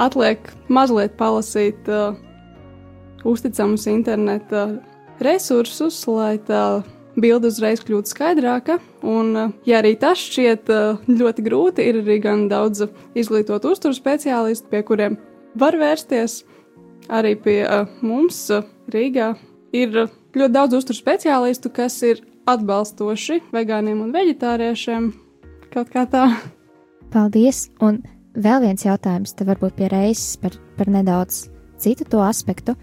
atliek 0.00 0.52
mazliet 0.72 1.16
palasīt 1.20 1.88
uh, 1.92 2.16
uzticamus 3.28 3.86
interneta 3.90 4.68
resursus, 5.24 6.02
lai 6.08 6.38
tā 6.46 6.82
bilde 7.20 7.50
uzreiz 7.50 7.82
kļūtu 7.84 8.12
skaidrāka. 8.12 8.78
Un, 9.02 9.36
eh, 9.36 9.52
ja 9.66 9.80
arī 9.80 9.96
tas 9.98 10.18
šķiet 10.18 10.70
eh, 10.70 11.02
ļoti 11.08 11.44
grūti, 11.46 11.86
ir 11.88 12.00
arī 12.02 12.20
gan 12.22 12.48
daudz 12.48 12.86
izglītotu 13.14 13.74
uzturu 13.74 13.96
speciālistu, 13.96 14.70
pie 14.70 14.82
kuriem 14.86 15.18
var 15.58 15.76
vērsties. 15.78 16.44
Arī 17.08 17.34
pie 17.40 17.60
eh, 17.64 17.86
mums 18.02 18.50
Rīgā 18.90 19.34
ir 19.72 20.06
ļoti 20.34 20.52
daudz 20.54 20.78
uzturu 20.80 20.98
speciālistu, 20.98 21.72
kas 21.72 22.00
ir 22.06 22.22
atbalstoši 22.50 23.40
vegāniem 23.54 24.00
un 24.02 24.14
veģetāriešiem. 24.14 25.12
Kaut 25.70 25.90
kā 25.92 26.06
tā. 26.10 26.26
Paldies! 27.10 27.68
Un 27.82 28.02
vēl 28.34 28.62
viens 28.64 28.84
jautājums, 28.86 29.34
te 29.34 29.46
varbūt 29.46 29.76
pie 29.78 29.90
reizes 29.90 30.36
par, 30.42 30.54
par 30.78 30.90
nedaudz 30.90 31.48
citu 31.80 32.06
to 32.10 32.22
aspektu. 32.22 32.76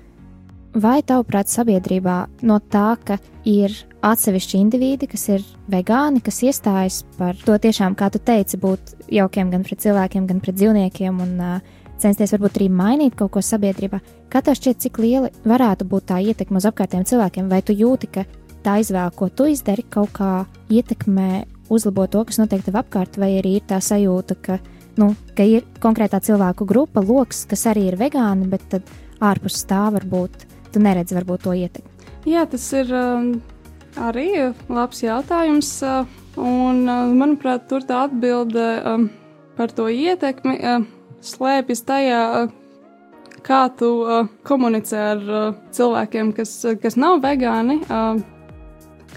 Vai 0.75 0.99
tavuprāt, 1.01 1.49
sabiedrībā 1.49 2.17
no 2.45 2.59
tā, 2.59 2.97
ka 3.05 3.17
ir 3.47 3.73
atsevišķi 4.05 4.59
indivīdi, 4.59 5.07
kas 5.09 5.23
ir 5.31 5.45
vegāni, 5.71 6.21
kas 6.21 6.41
iestājas 6.45 7.01
par 7.17 7.37
to 7.39 7.55
tiešām, 7.57 7.95
kā 7.97 8.11
tu 8.13 8.19
teici, 8.19 8.59
būt 8.61 9.09
jaukiem 9.09 9.49
gan 9.53 9.63
pret 9.65 9.81
cilvēkiem, 9.85 10.27
gan 10.29 10.41
pret 10.43 10.59
dzīvniekiem 10.59 11.21
un 11.23 11.33
uh, 11.41 11.77
censties 12.01 12.33
varbūt 12.35 12.59
arī 12.59 12.69
mainīt 12.73 13.17
kaut 13.17 13.33
ko 13.35 13.43
sabiedrībā, 13.43 13.99
kā 14.31 14.41
tev 14.45 14.57
šķiet, 14.59 14.81
cik 14.85 14.99
liela 15.01 15.31
varētu 15.47 15.87
būt 15.89 16.09
tā 16.11 16.19
ietekme 16.23 16.61
uz 16.61 16.67
apkārtējiem 16.69 17.07
cilvēkiem, 17.09 17.49
vai 17.51 17.61
tu 17.65 17.75
jūti, 17.75 18.11
ka 18.11 18.25
tā 18.65 18.77
izvēle, 18.83 19.13
ko 19.17 19.29
tu 19.29 19.47
izdari, 19.49 19.85
kaut 19.89 20.13
kā 20.17 20.31
ietekmē, 20.73 21.45
uzlabo 21.73 22.07
to, 22.11 22.23
kas 22.27 22.39
notiek 22.41 22.63
tev 22.65 22.79
apkārt, 22.79 23.19
vai 23.19 23.33
arī 23.39 23.57
ir 23.59 23.65
tā 23.67 23.79
sajūta, 23.83 24.37
ka, 24.43 24.59
nu, 24.99 25.13
ka 25.35 25.47
ir 25.47 25.65
konkrētā 25.83 26.21
cilvēku 26.23 26.67
grupa, 26.69 27.03
lokus, 27.03 27.45
kas 27.49 27.67
arī 27.71 27.89
ir 27.91 27.99
vegāni, 27.99 28.49
bet 28.51 28.67
tad 28.71 28.93
ārpus 29.23 29.63
tā 29.67 29.87
varbūt 29.95 30.46
tu 30.77 30.83
neredzi 30.85 31.17
varbūt 31.17 31.47
to 31.47 31.55
ietekmi. 31.57 32.11
Jā, 32.29 32.45
tas 32.49 32.65
ir 32.77 32.91
um, 32.93 33.31
arī 33.97 34.29
labs 34.69 35.01
jautājums. 35.01 35.71
Uh, 35.81 36.05
un, 36.37 36.83
uh, 36.85 37.09
manuprāt, 37.17 37.65
tur 37.71 37.85
tā 37.87 38.05
atbilde 38.05 38.67
um, 38.85 39.09
par 39.57 39.73
to 39.73 39.87
ietekmi 39.89 40.57
uh, 40.61 40.85
slēpjas 41.25 41.81
tajā, 41.87 42.21
kā 43.47 43.61
tu 43.79 43.89
komunicē 44.45 45.03
ar 45.13 45.21
cilvēkiem, 45.71 46.33
kas, 46.35 46.51
kas 46.81 46.97
nav 46.99 47.21
vegāni. 47.23 47.79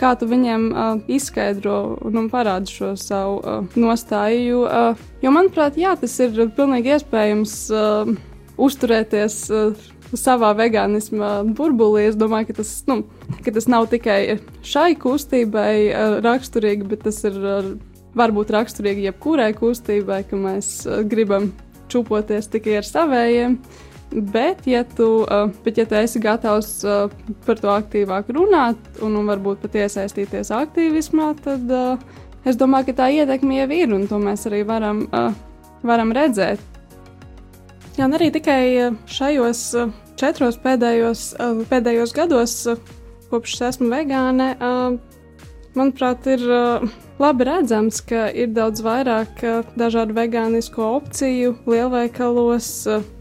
Kā 0.00 0.12
tu 0.16 0.28
viņiem 0.30 0.68
uh, 0.70 1.00
izskaidro 1.10 1.98
un 2.06 2.28
parādi 2.32 2.70
šo 2.72 2.92
savu 2.96 3.40
uh, 3.42 3.74
nostāju. 3.76 4.44
Jo, 4.46 4.60
uh, 4.64 5.00
jo, 5.20 5.32
manuprāt, 5.34 5.76
jā, 5.76 5.96
tas 5.98 6.14
ir 6.22 6.38
pilnīgi 6.56 6.94
iespējams 6.94 7.56
uh, 7.74 8.12
uzturēties. 8.56 9.40
Uh, 9.50 9.90
savā 10.18 10.52
vegānisma 10.58 11.40
burbulī. 11.56 12.06
Es 12.10 12.18
domāju, 12.18 12.50
ka 12.50 12.60
tas, 12.60 12.72
nu, 12.90 13.02
ka 13.44 13.54
tas 13.54 13.68
nav 13.70 13.88
tikai 13.92 14.38
šai 14.66 14.94
kustībai 15.00 15.74
uh, 15.90 16.16
raksturīgi, 16.24 16.88
bet 16.90 17.04
tas 17.06 17.20
ir 17.28 17.36
uh, 17.38 17.70
varbūt 18.18 18.54
raksturīgi 18.56 19.06
jebkurai 19.08 19.52
kustībai, 19.58 20.24
ka 20.30 20.40
mēs 20.40 20.72
uh, 20.88 21.04
gribam 21.06 21.50
čupoties 21.90 22.50
tikai 22.50 22.80
ar 22.80 22.88
savējiem. 22.88 23.60
Bet, 24.10 24.64
ja 24.66 24.80
tu, 24.82 25.22
bet, 25.62 25.76
ja 25.78 25.84
tu 25.86 25.94
esi 25.94 26.18
gatavs 26.18 26.80
par 27.46 27.60
to 27.62 27.68
aktīvāk 27.70 28.32
runāt 28.34 28.98
un, 29.06 29.14
un 29.20 29.30
varbūt 29.30 29.60
pat 29.62 29.76
iesaistīties 29.84 30.50
aktīvismā, 30.50 31.28
tad 31.44 31.70
es 32.42 32.58
domāju, 32.58 32.88
ka 32.88 32.96
tā 33.04 33.06
ietekme 33.14 33.60
jau 33.60 33.68
ir 33.70 33.94
un 33.94 34.08
to 34.10 34.18
mēs 34.18 34.48
arī 34.50 34.64
varam, 34.66 35.04
varam 35.86 36.10
redzēt. 36.16 36.79
Jā, 37.98 38.06
un 38.06 38.14
arī 38.14 38.28
tikai 38.30 38.62
eh, 38.78 38.96
šajos 39.10 39.60
eh, 39.74 39.94
četros 40.20 40.58
pēdējos, 40.62 41.22
eh, 41.42 41.62
pēdējos 41.70 42.12
gados, 42.14 42.52
kopš 43.30 43.56
esmu 43.66 43.88
vegāne, 43.90 44.46
manuprāt, 45.78 46.24
ir 46.26 46.42
labi 47.22 47.46
redzams, 47.46 48.00
ka 48.02 48.24
ir 48.34 48.50
daudz 48.56 48.82
vairāk 48.82 49.42
dažādu 49.78 50.16
vegānisko 50.16 50.88
opciju 50.96 51.52
lielveikalos, 51.70 52.72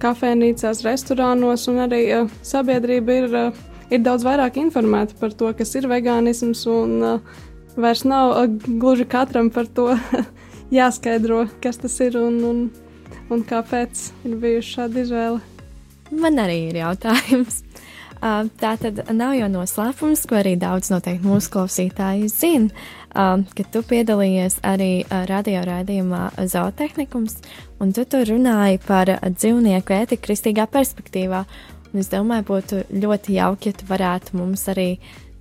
kafejnīcās, 0.02 0.82
restorānos, 0.88 1.68
un 1.70 1.84
arī 1.86 2.02
sabiedrība 2.42 3.20
ir, 3.20 3.38
ir 3.94 4.02
daudz 4.02 4.26
vairāk 4.26 4.58
informēta 4.58 5.18
par 5.22 5.38
to, 5.38 5.54
kas 5.54 5.78
ir 5.78 5.86
vegānisms, 5.94 6.66
un 6.74 7.22
vairs 7.78 8.02
nav 8.02 8.34
gluži 8.66 9.06
katram 9.06 9.54
par 9.54 9.70
to 9.70 9.92
jāskaidro, 10.80 11.46
kas 11.62 11.78
tas 11.86 12.02
ir. 12.02 12.18
Un, 12.18 12.42
un 12.50 12.89
un 13.30 13.46
kāpēc 13.48 14.10
ir 14.28 14.36
bijusi 14.42 14.76
šāda 14.76 15.04
izvēle? 15.04 15.42
Man 16.10 16.42
arī 16.42 16.70
ir 16.70 16.80
jautājums. 16.82 17.62
Uh, 18.20 18.50
tā 18.62 18.74
tad 18.82 19.04
nav 19.16 19.36
jau 19.38 19.50
noslēpums, 19.54 20.26
ko 20.28 20.40
arī 20.42 20.56
daudz 20.60 20.92
noteikti 20.92 21.28
mūsu 21.28 21.54
klausītāji 21.54 22.30
zina, 22.34 22.72
uh, 23.14 23.46
ka 23.56 23.66
tu 23.72 23.84
piedalījies 23.86 24.60
arī 24.68 24.92
uh, 25.04 25.24
radio 25.30 25.64
raidījumā 25.70 26.24
Zootehnikums, 26.50 27.40
un 27.80 27.94
tu 27.96 28.06
tur 28.10 28.28
runāji 28.28 28.82
par 28.88 29.14
dzīvnieku 29.24 29.96
ētiku 30.02 30.28
kristīgā 30.28 30.68
perspektīvā. 30.72 31.46
Un 31.90 32.04
es 32.04 32.12
domāju, 32.12 32.46
būtu 32.52 32.84
ļoti 33.02 33.40
jauki, 33.40 33.72
ja 33.72 33.80
tu 33.80 33.88
varētu 33.90 34.38
mums 34.38 34.68
arī 34.70 34.92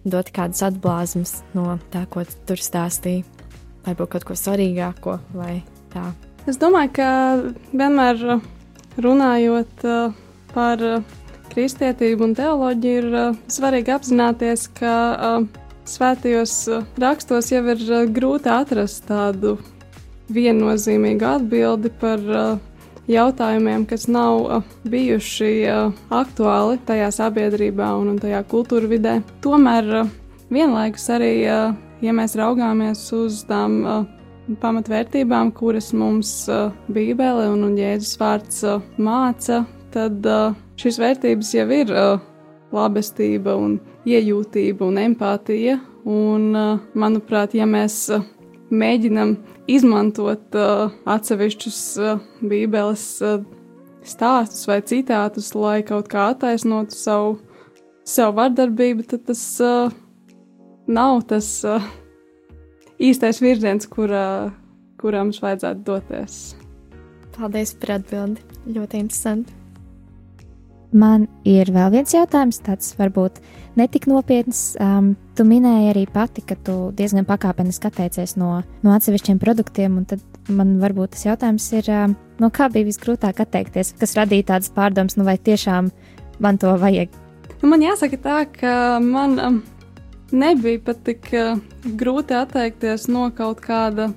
dot 0.09 0.31
kādus 0.33 0.63
atblāzmus 0.65 1.43
no 1.57 1.77
tā, 1.93 2.07
ko 2.09 2.25
tu 2.25 2.39
tur 2.49 2.63
stāstīji. 2.63 3.27
Varbūt 3.85 4.17
kaut 4.17 4.31
ko 4.31 4.39
svarīgāko 4.39 5.19
vai 5.37 5.61
tā. 5.93 6.09
Es 6.49 6.57
domāju, 6.57 6.95
ka 6.97 7.09
vienmēr 7.77 8.23
uh, 8.25 8.45
runājot 9.05 9.83
uh, 9.85 10.15
par 10.55 10.81
uh, 10.81 11.03
kristietību 11.53 12.25
un 12.25 12.33
teoloģiju, 12.39 13.03
ir 13.03 13.35
svarīgi 13.53 13.93
apzināties, 13.93 14.65
ka 14.79 14.93
svētajos 15.89 16.55
rakstos 17.01 17.51
jau 17.53 17.63
ir 17.73 17.83
grūti 18.15 18.53
atrast 18.53 19.09
tādu 19.09 19.57
viennozīmīgu 20.33 21.27
atbildi 21.27 21.91
par 22.01 22.21
jautājumiem, 23.09 23.87
kas 23.89 24.07
nav 24.13 24.63
bijuši 24.89 25.51
aktuāli 26.15 26.79
tajā 26.87 27.09
sabiedrībā 27.17 27.91
un 27.97 28.21
tajā 28.21 28.45
kultūra 28.53 28.93
vidē. 28.93 29.17
Tomēr 29.43 30.05
vienlaikus 30.53 31.09
arī, 31.17 31.33
ja 31.49 32.15
mēs 32.21 32.37
raugāmies 32.39 33.09
uz 33.17 33.43
tām 33.49 33.81
pamatvērtībām, 34.63 35.53
kuras 35.57 35.93
mums 35.97 36.33
Bībele 36.89 37.49
un, 37.53 37.67
un 37.69 37.77
Jēzus 37.79 38.17
vārds 38.21 38.63
māca, 38.97 39.63
tad 39.95 40.25
šīs 40.81 40.99
vērtības 41.03 41.53
jau 41.57 41.67
ir 41.75 41.93
labestība 42.73 43.57
un 43.59 43.79
iejūtība 44.09 44.89
un 44.89 45.03
empātija. 45.05 45.79
Un, 46.09 46.55
manuprāt, 46.97 47.53
ja 47.59 47.67
mēs 47.69 48.07
mēģinam 48.73 49.35
izmantot 49.69 50.57
atsevišķus 50.57 51.81
Bībeles 52.49 53.07
stāstus 54.09 54.67
vai 54.69 54.81
citātus, 54.87 55.53
lai 55.57 55.83
kaut 55.87 56.09
kā 56.13 56.31
attaisnotu 56.33 56.97
savu, 56.97 57.39
savu 58.07 58.37
vardarbību, 58.39 59.07
tad 59.11 59.27
tas 59.29 59.43
uh, 59.65 59.93
nav 60.89 61.23
tas 61.31 61.49
uh, 61.69 61.85
īstais 62.99 63.43
virziens, 63.43 63.87
kurā, 63.91 64.51
kurā 65.01 65.23
mums 65.25 65.43
vajadzētu 65.43 65.87
doties. 65.87 66.41
Paldies 67.39 67.75
par 67.79 67.99
atbildi. 67.99 68.43
Ļoti 68.75 69.01
interesanti. 69.05 69.55
Man 70.89 71.27
ir 71.45 71.69
vēl 71.69 71.91
viens 71.93 72.15
jautājums, 72.15 72.63
tāds 72.65 72.95
varbūt 72.97 73.43
netik 73.77 74.07
nopietns. 74.09 74.73
Um, 74.81 75.13
tu 75.37 75.45
minēji 75.45 75.91
arī 75.91 76.05
pati, 76.09 76.41
ka 76.49 76.57
tu 76.65 76.77
diezgan 76.97 77.29
pakāpeniski 77.29 77.91
atteicies 77.91 78.39
no, 78.41 78.63
no 78.83 78.95
atsevišķiem 78.97 79.41
produktiem, 79.43 79.99
un 80.01 80.09
tad 80.09 80.25
man 80.49 80.79
varbūt 80.81 81.13
tas 81.13 81.27
jautājums 81.29 81.67
ir, 81.77 81.91
um, 81.93 82.17
no 82.41 82.49
kā 82.49 82.71
bija 82.73 82.89
visgrūtāk 82.89 83.45
atteikties, 83.45 83.93
kas 84.01 84.17
radīja 84.17 84.55
tādas 84.55 84.73
pārdomas, 84.73 85.19
nu 85.21 85.29
vai 85.29 85.37
tiešām 85.37 85.93
man 86.41 86.61
to 86.63 86.73
vajag? 86.81 87.13
Nu, 87.61 87.69
man 87.75 87.85
jāsaka 87.85 88.23
tā, 88.25 88.39
ka 88.49 88.73
man 89.05 89.37
um, 89.45 89.61
nebija 90.31 90.81
pat 90.85 91.03
tik 91.07 91.29
uh, 91.37 91.59
grūti 91.99 92.37
atteikties 92.37 93.09
no 93.09 93.29
kaut 93.35 93.63
kāda 93.65 94.11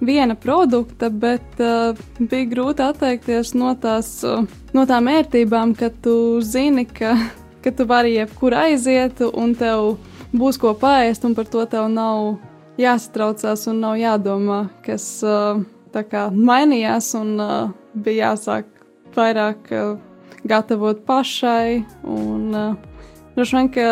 viena 0.00 0.34
produkta, 0.34 1.10
bet 1.10 1.60
uh, 1.60 1.96
bija 2.18 2.48
grūti 2.50 2.84
atteikties 2.84 3.54
no, 3.56 3.74
tās, 3.80 4.10
uh, 4.24 4.44
no 4.76 4.86
tām 4.88 5.08
ērtībām, 5.12 5.74
ka 5.76 5.90
tu 6.02 6.40
zini, 6.44 6.86
ka, 6.88 7.14
ka 7.64 7.72
tu 7.72 7.86
vari 7.88 8.16
jebkur 8.16 8.56
aiziet 8.56 9.22
un 9.32 9.54
tev 9.58 9.96
būs 10.36 10.60
ko 10.60 10.74
paēst, 10.76 11.24
un 11.24 11.36
par 11.36 11.48
to 11.50 11.64
tev 11.70 11.88
nav 11.92 12.36
jāsatraucās 12.80 13.66
un 13.70 13.80
nav 13.84 13.96
jādomā, 14.00 14.66
kas 14.84 15.06
uh, 15.24 15.62
kā, 15.96 16.28
mainījās 16.30 17.14
un 17.16 17.36
uh, 17.40 17.70
bija 17.94 18.32
jāsāk 18.32 18.68
vairāk 19.16 19.72
uh, 19.72 19.96
gatavot 20.44 21.00
pašai. 21.06 21.84
Un, 22.04 22.52
uh, 22.52 23.16
droši 23.36 23.56
vien, 23.56 23.70
ka 23.72 23.86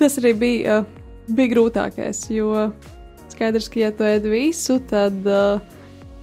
tas 0.00 0.18
arī 0.20 0.34
bija, 0.38 0.80
uh, 0.80 1.32
bija 1.32 1.54
grūtākais, 1.54 2.26
jo 2.34 2.68
Skaidrs, 3.32 3.68
ka, 3.68 3.80
ja 3.82 3.90
tu 3.92 4.06
ēd 4.06 4.26
visu, 4.30 4.78
tad 4.88 5.26
uh, 5.28 5.58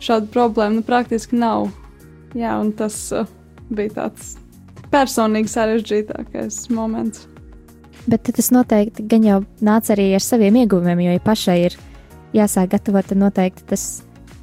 šāda 0.02 0.30
problēma 0.34 0.80
nu, 0.80 0.86
praktiski 0.86 1.38
nav. 1.38 1.68
Jā, 2.34 2.56
un 2.58 2.72
tas 2.78 2.96
uh, 3.14 3.28
bija 3.70 3.94
tāds 4.00 4.34
personīgi 4.94 5.52
sarežģītākais 5.52 6.64
moments. 6.74 7.28
Bet 8.10 8.28
tas 8.28 8.50
noteikti 8.52 9.06
gan 9.08 9.24
jau 9.28 9.38
nāca 9.64 9.94
arī 9.96 10.10
ar 10.18 10.24
saviem 10.24 10.58
ieguvumiem, 10.64 11.06
jo, 11.06 11.14
ja 11.16 11.24
pašai 11.24 11.60
ir 11.68 11.78
jāsāk 12.36 12.74
gatavot, 12.74 13.08
tad 13.08 13.22
noteikti 13.22 13.68
tas 13.70 13.86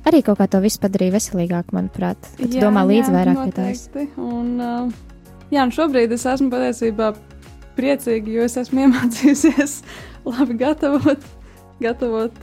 arī 0.08 0.22
kaut 0.24 0.38
kā 0.40 0.46
to 0.50 0.62
visu 0.62 0.80
padarīja 0.80 1.16
veselīgāku, 1.18 1.76
manuprāt. 1.76 2.30
Kad 2.38 2.54
jā, 2.56 2.62
domā 2.64 2.86
līdz 2.88 3.10
jā, 3.10 3.16
vairāk 3.18 3.42
pie 3.42 3.56
tās. 3.58 3.82
Un, 4.16 4.54
jā, 5.52 5.66
un 5.66 5.74
šobrīd 5.74 6.14
es 6.16 6.24
esmu 6.30 6.48
patiesībā 6.54 7.12
priecīga, 7.78 8.32
jo 8.36 8.46
es 8.46 8.56
esmu 8.60 8.82
iemācījusies 8.86 9.80
labi 10.28 10.58
gatavot 10.60 11.28
gatavot 11.80 12.40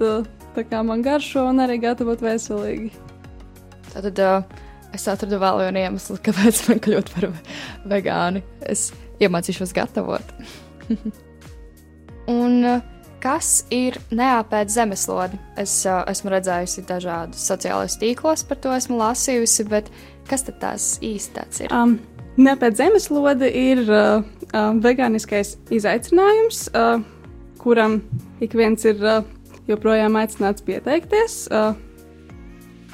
tā 0.57 0.63
kā 0.65 0.81
man 0.85 1.03
garšo, 1.05 1.45
un 1.51 1.61
arī 1.61 1.77
gatavot 1.83 2.21
veselīgi. 2.23 2.89
Tad 3.91 4.21
es 4.95 5.05
atradu 5.09 5.39
vēl 5.41 5.61
vienu 5.65 5.83
iemeslu, 5.85 6.17
kāpēc 6.25 6.63
man 6.69 6.81
kļūt 6.85 7.13
par 7.15 7.29
vegāni. 7.93 8.43
Es 8.65 8.89
iemācīšos 9.21 9.73
gatavot. 9.77 10.33
un 12.39 12.57
uh, 12.65 12.81
kas 13.23 13.65
ir 13.73 13.97
neapēd 14.11 14.71
zemeslodi? 14.71 15.39
Es 15.59 15.79
uh, 15.87 16.03
esmu 16.09 16.31
redzējusi 16.33 16.85
dažādus 16.87 17.47
sociālajos 17.49 17.97
tīklos, 18.01 18.45
par 18.47 18.61
to 18.63 18.75
esmu 18.75 18.99
lasījusi, 19.01 19.67
bet 19.71 19.91
kas 20.29 20.45
tad 20.47 20.59
tās 20.61 20.87
īsti 21.05 21.45
ir? 21.65 21.73
Um, 21.73 21.97
neapēd 22.37 22.77
zemeslode 22.79 23.49
ir 23.49 23.83
uh, 23.87 24.21
uh, 24.51 24.69
vegāniskais 24.83 25.55
izaicinājums. 25.73 26.67
Uh, 26.73 27.01
kuram 27.61 28.01
ik 28.39 28.53
viens 28.55 28.85
ir 28.87 29.01
uh, 29.03 29.25
joprojām 29.67 30.15
aicināts 30.19 30.63
pieteikties. 30.63 31.45
Uh, 31.51 31.73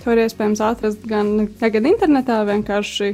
to 0.03 0.15
ir 0.15 0.23
iespējams 0.25 0.63
atrast 0.63 1.05
gan, 1.07 1.47
gan 1.59 1.87
internetā, 1.87 2.41
vienkārši, 2.47 3.13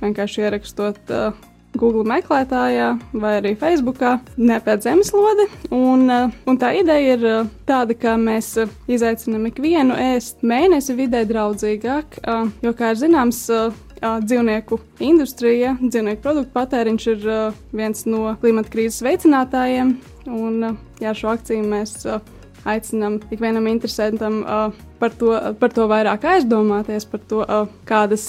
vienkārši 0.00 0.46
ierakstot 0.46 1.12
uh, 1.14 1.49
Google 1.78 2.04
meklētājā 2.08 2.88
vai 3.12 3.36
arī 3.38 3.52
Facebookā, 3.58 4.16
ne 4.40 4.58
pēc 4.64 4.88
zemeslode. 4.88 5.46
Un, 5.74 6.08
un 6.10 6.58
tā 6.60 6.72
ideja 6.80 7.14
ir 7.14 7.52
tāda, 7.68 7.94
ka 7.98 8.16
mēs 8.20 8.56
izaicinām 8.90 9.46
ikvienu 9.50 9.98
ēst 10.10 10.42
mēnesi 10.46 10.96
vidē 10.98 11.22
draudzīgāk, 11.30 12.18
jo, 12.64 12.74
kā 12.74 12.92
ir 12.92 13.00
zināms, 13.00 13.44
dzīvnieku 14.00 14.80
industrija, 15.04 15.74
dzīvnieku 15.80 16.22
produktu 16.24 16.54
patēriņš 16.56 17.08
ir 17.12 17.26
viens 17.76 18.06
no 18.08 18.34
klimata 18.40 18.72
krīzes 18.72 19.04
veicinātājiem. 19.04 19.98
Un, 20.30 20.78
jā, 21.02 21.12
šo 21.16 21.34
akciju 21.34 21.66
mēs 21.68 21.98
aicinām 22.68 23.20
ikvienam 23.32 23.68
interesantam 23.70 24.42
par 25.00 25.14
to, 25.16 25.32
par 25.58 25.72
to 25.74 25.86
vairāk 25.90 26.26
aizdomāties, 26.36 27.06
par 27.08 27.22
to, 27.30 27.42
kādas 27.88 28.24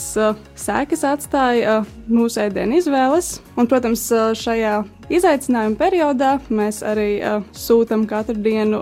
sekas 0.58 1.04
atstāja 1.08 1.82
mūsu 2.08 2.46
ēdienu 2.46 2.80
izvēles. 2.80 3.34
Un, 3.60 3.68
protams, 3.70 4.08
šajā 4.40 4.78
izaicinājuma 5.12 5.80
periodā 5.80 6.38
mēs 6.50 6.82
arī 6.88 7.10
sūtām 7.58 8.08
katru 8.10 8.40
dienu 8.40 8.82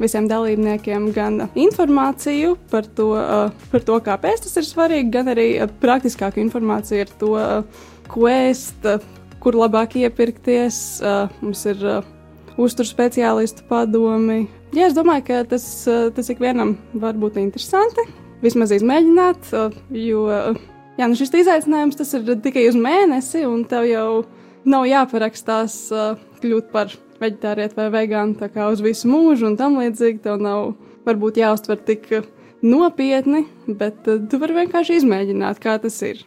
visiem 0.00 0.30
dalībniekiem 0.30 1.10
gan 1.12 1.42
informāciju 1.58 2.54
par 2.70 2.86
to, 2.96 3.10
par 3.72 3.82
to, 3.84 3.98
kāpēc 4.06 4.46
tas 4.46 4.56
ir 4.56 4.68
svarīgi, 4.68 5.10
gan 5.12 5.28
arī 5.34 5.48
praktiskāku 5.82 6.40
informāciju 6.40 7.04
ar 7.04 7.12
to, 7.20 7.34
ko 8.10 8.30
ēst, 8.30 8.88
kur 9.42 9.58
labāk 9.60 9.98
iepirkties. 10.00 10.80
Mums 11.42 11.66
ir 11.68 11.84
uzturu 12.58 12.88
speciālistu 12.88 13.66
padomi. 13.68 14.46
Jā, 14.74 14.88
es 14.88 14.96
domāju, 14.96 15.26
ka 15.28 15.44
tas, 15.50 15.64
tas 16.16 16.32
ikvienam 16.32 16.76
var 16.94 17.18
būt 17.18 17.38
interesanti. 17.42 18.06
Vismaz 18.40 18.72
izmēģināt, 18.72 19.50
jo 19.92 20.24
jā, 20.30 21.06
nu 21.06 21.18
šis 21.18 21.34
izaicinājums 21.42 21.98
tas 21.98 22.14
ir 22.16 22.24
tikai 22.40 22.68
uz 22.70 22.78
mēnesi, 22.78 23.44
un 23.48 23.66
tev 23.68 23.84
jau 23.90 24.08
nav 24.64 24.86
jāparakstās 24.88 25.76
kļūt 26.40 26.70
par 26.72 26.94
vegetārietu 27.20 27.76
vai 27.76 27.88
vegānu 27.92 28.38
tā 28.40 28.48
kā 28.52 28.70
uz 28.72 28.80
visu 28.84 29.10
mūžu 29.10 29.50
un 29.50 29.58
tam 29.60 29.78
līdzīgi. 29.80 30.22
Tev 30.24 30.40
nav 30.40 30.72
varbūt 31.06 31.40
jāuztver 31.40 31.80
tik 31.84 32.08
nopietni, 32.64 33.46
bet 33.66 34.04
tu 34.04 34.40
vari 34.40 34.62
vienkārši 34.62 35.00
izmēģināt, 35.00 35.60
kā 35.62 35.76
tas 35.82 36.00
ir. 36.06 36.24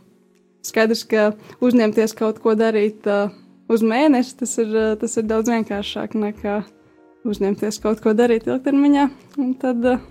Skaidrs, 0.63 1.03
ka 1.09 1.31
uzņemties 1.63 2.13
kaut 2.15 2.39
ko 2.43 2.53
darīt 2.55 3.03
uh, 3.09 3.33
uz 3.71 3.84
mēnesi, 3.86 4.38
tas 4.39 4.58
ir, 4.62 4.73
eh, 4.76 4.95
tas 4.99 5.17
ir 5.17 5.28
daudz 5.30 5.52
vienkāršāk 5.52 6.17
nekā 6.19 6.63
uzņemties 7.23 7.80
kaut 7.84 8.02
ko 8.04 8.13
darīt 8.13 8.47
ilgtermiņā. 8.49 9.06
Un 9.38 9.54
tad 9.60 9.86
eh, 9.86 10.02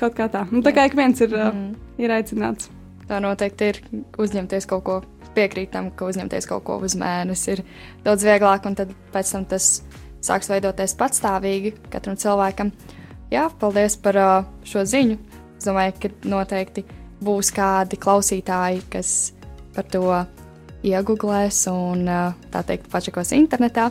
kaut 0.00 0.14
kā 0.18 0.28
tā. 0.32 0.44
Un 0.52 0.62
tā 0.62 0.74
kā 0.74 0.86
ik 0.88 0.96
viens 0.98 1.20
ir, 1.20 1.34
mm. 1.34 1.74
ir 2.02 2.14
aicināts. 2.14 2.70
Tā 3.08 3.18
noteikti 3.20 3.72
ir 3.72 3.82
uzņemties 4.18 4.68
kaut 4.70 4.84
ko. 4.86 5.02
Piekrītam, 5.32 5.86
ka 5.96 6.04
uzņemties 6.04 6.44
kaut 6.44 6.60
ko 6.66 6.74
uz 6.84 6.92
mēnesi 7.00 7.54
ir 7.54 7.62
daudz 8.04 8.20
vieglāk, 8.26 8.66
un 8.68 8.74
tad 8.76 8.90
pēc 9.14 9.30
tam 9.32 9.46
tas 9.48 9.68
sāks 10.20 10.50
veidoties 10.52 10.92
patstāvīgi 11.00 11.72
katram 11.88 12.18
cilvēkam. 12.20 12.68
Jā, 13.32 13.46
paldies 13.48 13.96
par 13.96 14.18
šo 14.68 14.82
ziņu. 14.84 15.16
Es 15.56 15.64
domāju, 15.64 15.94
ka 16.02 16.10
noteikti 16.28 16.84
būs 17.24 17.48
kādi 17.56 17.96
klausītāji, 17.96 18.82
kas 18.92 19.32
par 19.72 19.88
to 19.88 20.04
iegūlēs 20.86 21.64
un 21.72 22.04
tā 22.52 22.62
teikt, 22.66 22.90
pačakos 22.92 23.32
internetā. 23.36 23.90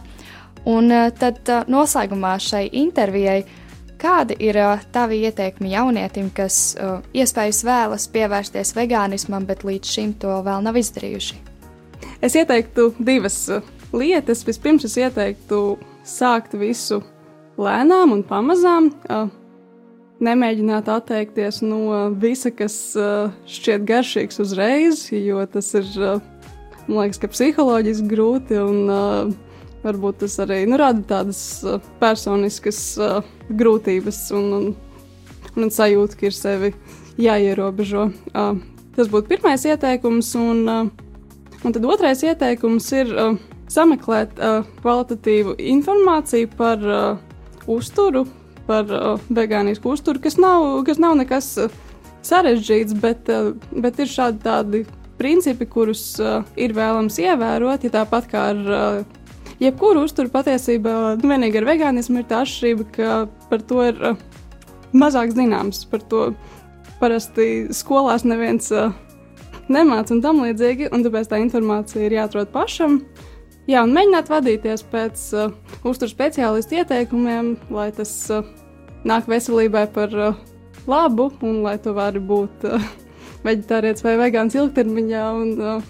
Un 0.69 0.93
tad 1.17 1.47
noslēgumā 1.71 2.36
šai 2.41 2.67
intervijai, 2.84 3.39
kādi 4.01 4.36
ir 4.41 4.58
tavi 4.93 5.23
ieteikumi 5.25 5.71
jaunietim, 5.73 6.30
kas 6.34 6.75
iespējas 7.13 7.63
vēlas 7.65 8.08
pievērsties 8.13 8.75
vegānismam, 8.77 9.45
bet 9.49 9.65
līdz 9.65 9.95
šim 9.95 10.13
to 10.21 10.36
vēl 10.45 10.62
nav 10.65 10.77
izdarījuši? 10.77 11.39
Es 12.21 12.38
ieteiktu 12.38 12.91
divas 13.01 13.38
lietas. 13.93 14.45
Vispirms 14.45 14.86
es 14.86 14.97
ieteiktu 15.01 15.80
sākt 16.06 16.54
visu 16.58 17.01
lēnām 17.62 18.13
un 18.13 18.21
pamazām. 18.25 18.91
Nemēģināt 20.21 20.89
atteikties 20.93 21.63
no 21.65 22.12
visa, 22.21 22.51
kas 22.54 22.75
šķiet 23.49 23.88
garšīgs 23.89 24.38
uzreiz, 24.43 25.08
jo 25.10 25.41
tas 25.49 25.73
ir 25.80 25.89
Man 26.91 27.06
liekas, 27.06 27.21
ka 27.23 27.30
psiholoģiski 27.32 28.08
grūti 28.12 28.58
un 28.60 28.89
uh, 28.91 29.30
varbūt 29.86 30.25
tas 30.25 30.34
arī 30.43 30.65
nu, 30.67 30.75
rada 30.82 30.99
tādas 31.08 31.39
uh, 31.63 31.77
personiskas 32.01 32.82
uh, 32.99 33.21
grūtības 33.47 34.19
un, 34.36 34.49
un, 34.58 34.67
un 35.56 35.71
sajūta, 35.71 36.19
ka 36.19 36.27
ir 36.27 36.36
sevi 36.36 36.73
jāierobežo. 37.21 38.10
Uh, 38.36 38.60
tas 38.97 39.08
būtu 39.08 39.32
pirmais 39.32 39.63
ieteikums, 39.71 40.34
un, 40.36 40.62
uh, 40.67 41.56
un 41.63 41.77
tad 41.77 41.88
otrais 41.88 42.25
ieteikums 42.27 42.91
ir 42.99 43.15
uh, 43.15 43.39
sameklēt 43.71 44.36
uh, 44.36 44.67
kvalitatīvu 44.84 45.56
informāciju 45.71 46.51
par 46.60 46.84
uh, 46.84 47.27
uzturu, 47.71 48.25
par 48.67 48.91
uh, 48.91 49.13
vegānisku 49.32 49.95
uzturu, 49.95 50.19
kas 50.27 50.36
nav, 50.36 50.73
kas 50.91 50.99
nav 50.99 51.15
nekas 51.23 51.54
uh, 51.69 51.84
sarežģīts, 52.27 52.99
bet, 52.99 53.32
uh, 53.32 53.54
bet 53.80 54.04
ir 54.04 54.12
šādi 54.12 54.43
tādi 54.43 54.89
principi, 55.19 55.67
kurus 55.69 56.04
uh, 56.21 56.45
ir 56.60 56.76
vēlams 56.78 57.19
ievērot, 57.21 57.86
ja 57.86 57.93
tāpat 58.02 58.30
kā 58.32 58.45
ar 58.54 58.62
uh, 58.62 59.19
jebkuru 59.62 60.06
uzturu 60.08 60.32
patiesībā, 60.34 60.95
vienīgi 61.21 61.62
ar 61.62 61.67
vegānismu 61.69 62.21
ir 62.21 62.28
tā 62.30 62.41
atšķirība, 62.45 62.88
ka 62.95 63.19
par 63.52 63.63
to 63.69 63.86
ir 63.89 64.02
uh, 64.12 64.26
mazāk 64.93 65.34
zināms. 65.36 65.86
Par 65.91 66.04
to 66.12 66.32
parasti 67.02 67.67
skolās 67.76 68.26
neviens 68.28 68.71
uh, 68.74 68.93
nemāca 69.71 70.15
un 70.15 70.24
tam 70.24 70.41
līdzīgi, 70.45 70.91
un 70.93 71.06
tāpēc 71.06 71.32
tā 71.32 71.41
informācija 71.43 72.06
ir 72.06 72.17
jāatrod 72.19 72.52
pašam. 72.54 73.02
Jā, 73.69 73.84
un 73.86 73.93
mēģināt 73.95 74.32
vadīties 74.32 74.86
pēc 74.91 75.28
uh, 75.38 75.52
uzturu 75.88 76.12
speciālistu 76.12 76.82
ieteikumiem, 76.82 77.54
lai 77.74 77.91
tas 77.95 78.13
uh, 78.34 78.47
nāk 79.08 79.30
veselībai 79.30 79.86
par 79.93 80.17
uh, 80.17 80.41
labu 80.89 81.30
un 81.45 81.62
lai 81.65 81.78
tu 81.82 81.93
vari 81.95 82.19
būt 82.19 82.65
uh, 82.69 82.89
veģetārietis 83.45 84.06
vai 84.06 84.15
vegāns 84.19 84.56
ilgtermiņā 84.58 85.25
un 85.38 85.51
uh, 85.60 85.84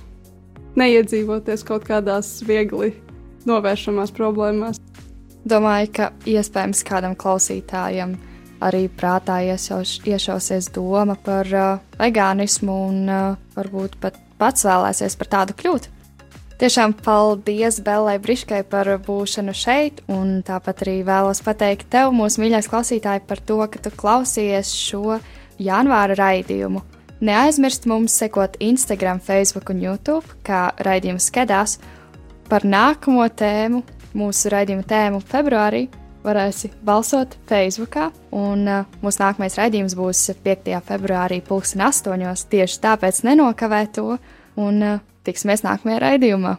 neiedzīvoties 0.79 1.65
kaut 1.67 1.85
kādās 1.87 2.39
viegli 2.47 2.93
novēršamās 3.49 4.13
problēmās. 4.15 4.81
Domāju, 5.41 5.89
ka 5.97 6.11
iespējams 6.29 6.83
kādam 6.85 7.15
klausītājam 7.17 8.13
arī 8.61 8.85
prātā 8.93 9.39
iešauš, 9.49 9.95
iešausies 10.05 10.69
doma 10.75 11.17
par 11.17 11.49
uh, 11.49 11.79
vegānismu 11.99 12.77
un 12.91 13.09
uh, 13.09 13.39
varbūt 13.57 13.97
pat 14.03 14.19
pats 14.41 14.67
vēlēsies 14.67 15.17
par 15.17 15.31
tādu 15.35 15.57
kļūt. 15.57 15.89
Tiešām 16.61 16.93
paldies 16.93 17.79
Bellai 17.81 18.19
Briškai 18.21 18.59
par 18.69 18.85
būšanu 19.01 19.53
šeit, 19.57 20.03
un 20.13 20.43
tāpat 20.45 20.83
arī 20.85 20.99
vēlos 21.07 21.41
pateikt 21.41 21.87
tev, 21.89 22.11
mūsu 22.13 22.43
mīļākais 22.43 22.69
klausītāji, 22.69 23.23
par 23.25 23.41
to, 23.41 23.57
ka 23.65 23.81
tu 23.81 23.89
klausījies 23.97 24.75
šo 24.77 25.17
janvāra 25.57 26.19
raidījumu. 26.19 26.83
Neaizmirst 27.21 27.85
mums 27.85 28.15
sekot 28.17 28.55
Instagram, 28.59 29.19
Facebook 29.21 29.69
un 29.69 29.81
YouTube, 29.83 30.25
kā 30.41 30.71
raidījums 30.81 31.27
skedās 31.29 31.75
par 32.49 32.65
nākamo 32.65 33.27
tēmu, 33.29 33.83
mūsu 34.17 34.49
raidījuma 34.49 34.87
tēmu 34.89 35.19
februārī. 35.29 35.83
Varēsi 36.25 36.71
balsot 36.85 37.37
Facebook, 37.49 37.99
un 38.33 38.65
uh, 38.65 38.89
mūsu 39.05 39.21
nākamais 39.21 39.59
raidījums 39.61 39.93
būs 39.97 40.23
5. 40.41 40.73
februārī, 40.89 41.43
2008. 41.45 42.49
Tieši 42.49 42.81
tāpēc 42.81 43.21
nenokavē 43.29 43.85
to, 43.93 44.17
un 44.57 44.81
uh, 44.81 44.99
tiksimies 45.21 45.61
nākamajā 45.61 46.01
raidījumā. 46.01 46.57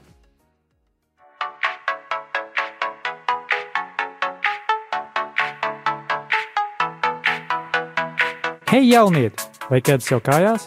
Hei, 8.70 8.86
jaunieti! 8.86 9.51
Vai 9.72 9.78
kāds 9.80 10.10
jau 10.10 10.18
kājās? 10.20 10.66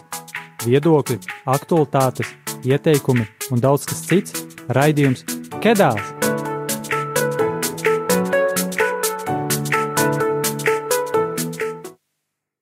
Viedokļi, 0.66 1.20
aktualitātes, 1.54 2.34
ieteikumi 2.66 3.28
un 3.54 3.62
daudz 3.62 3.86
kas 3.86 4.02
cits- 4.10 4.46
raidījums 4.80 5.22
Kedās! 5.62 6.15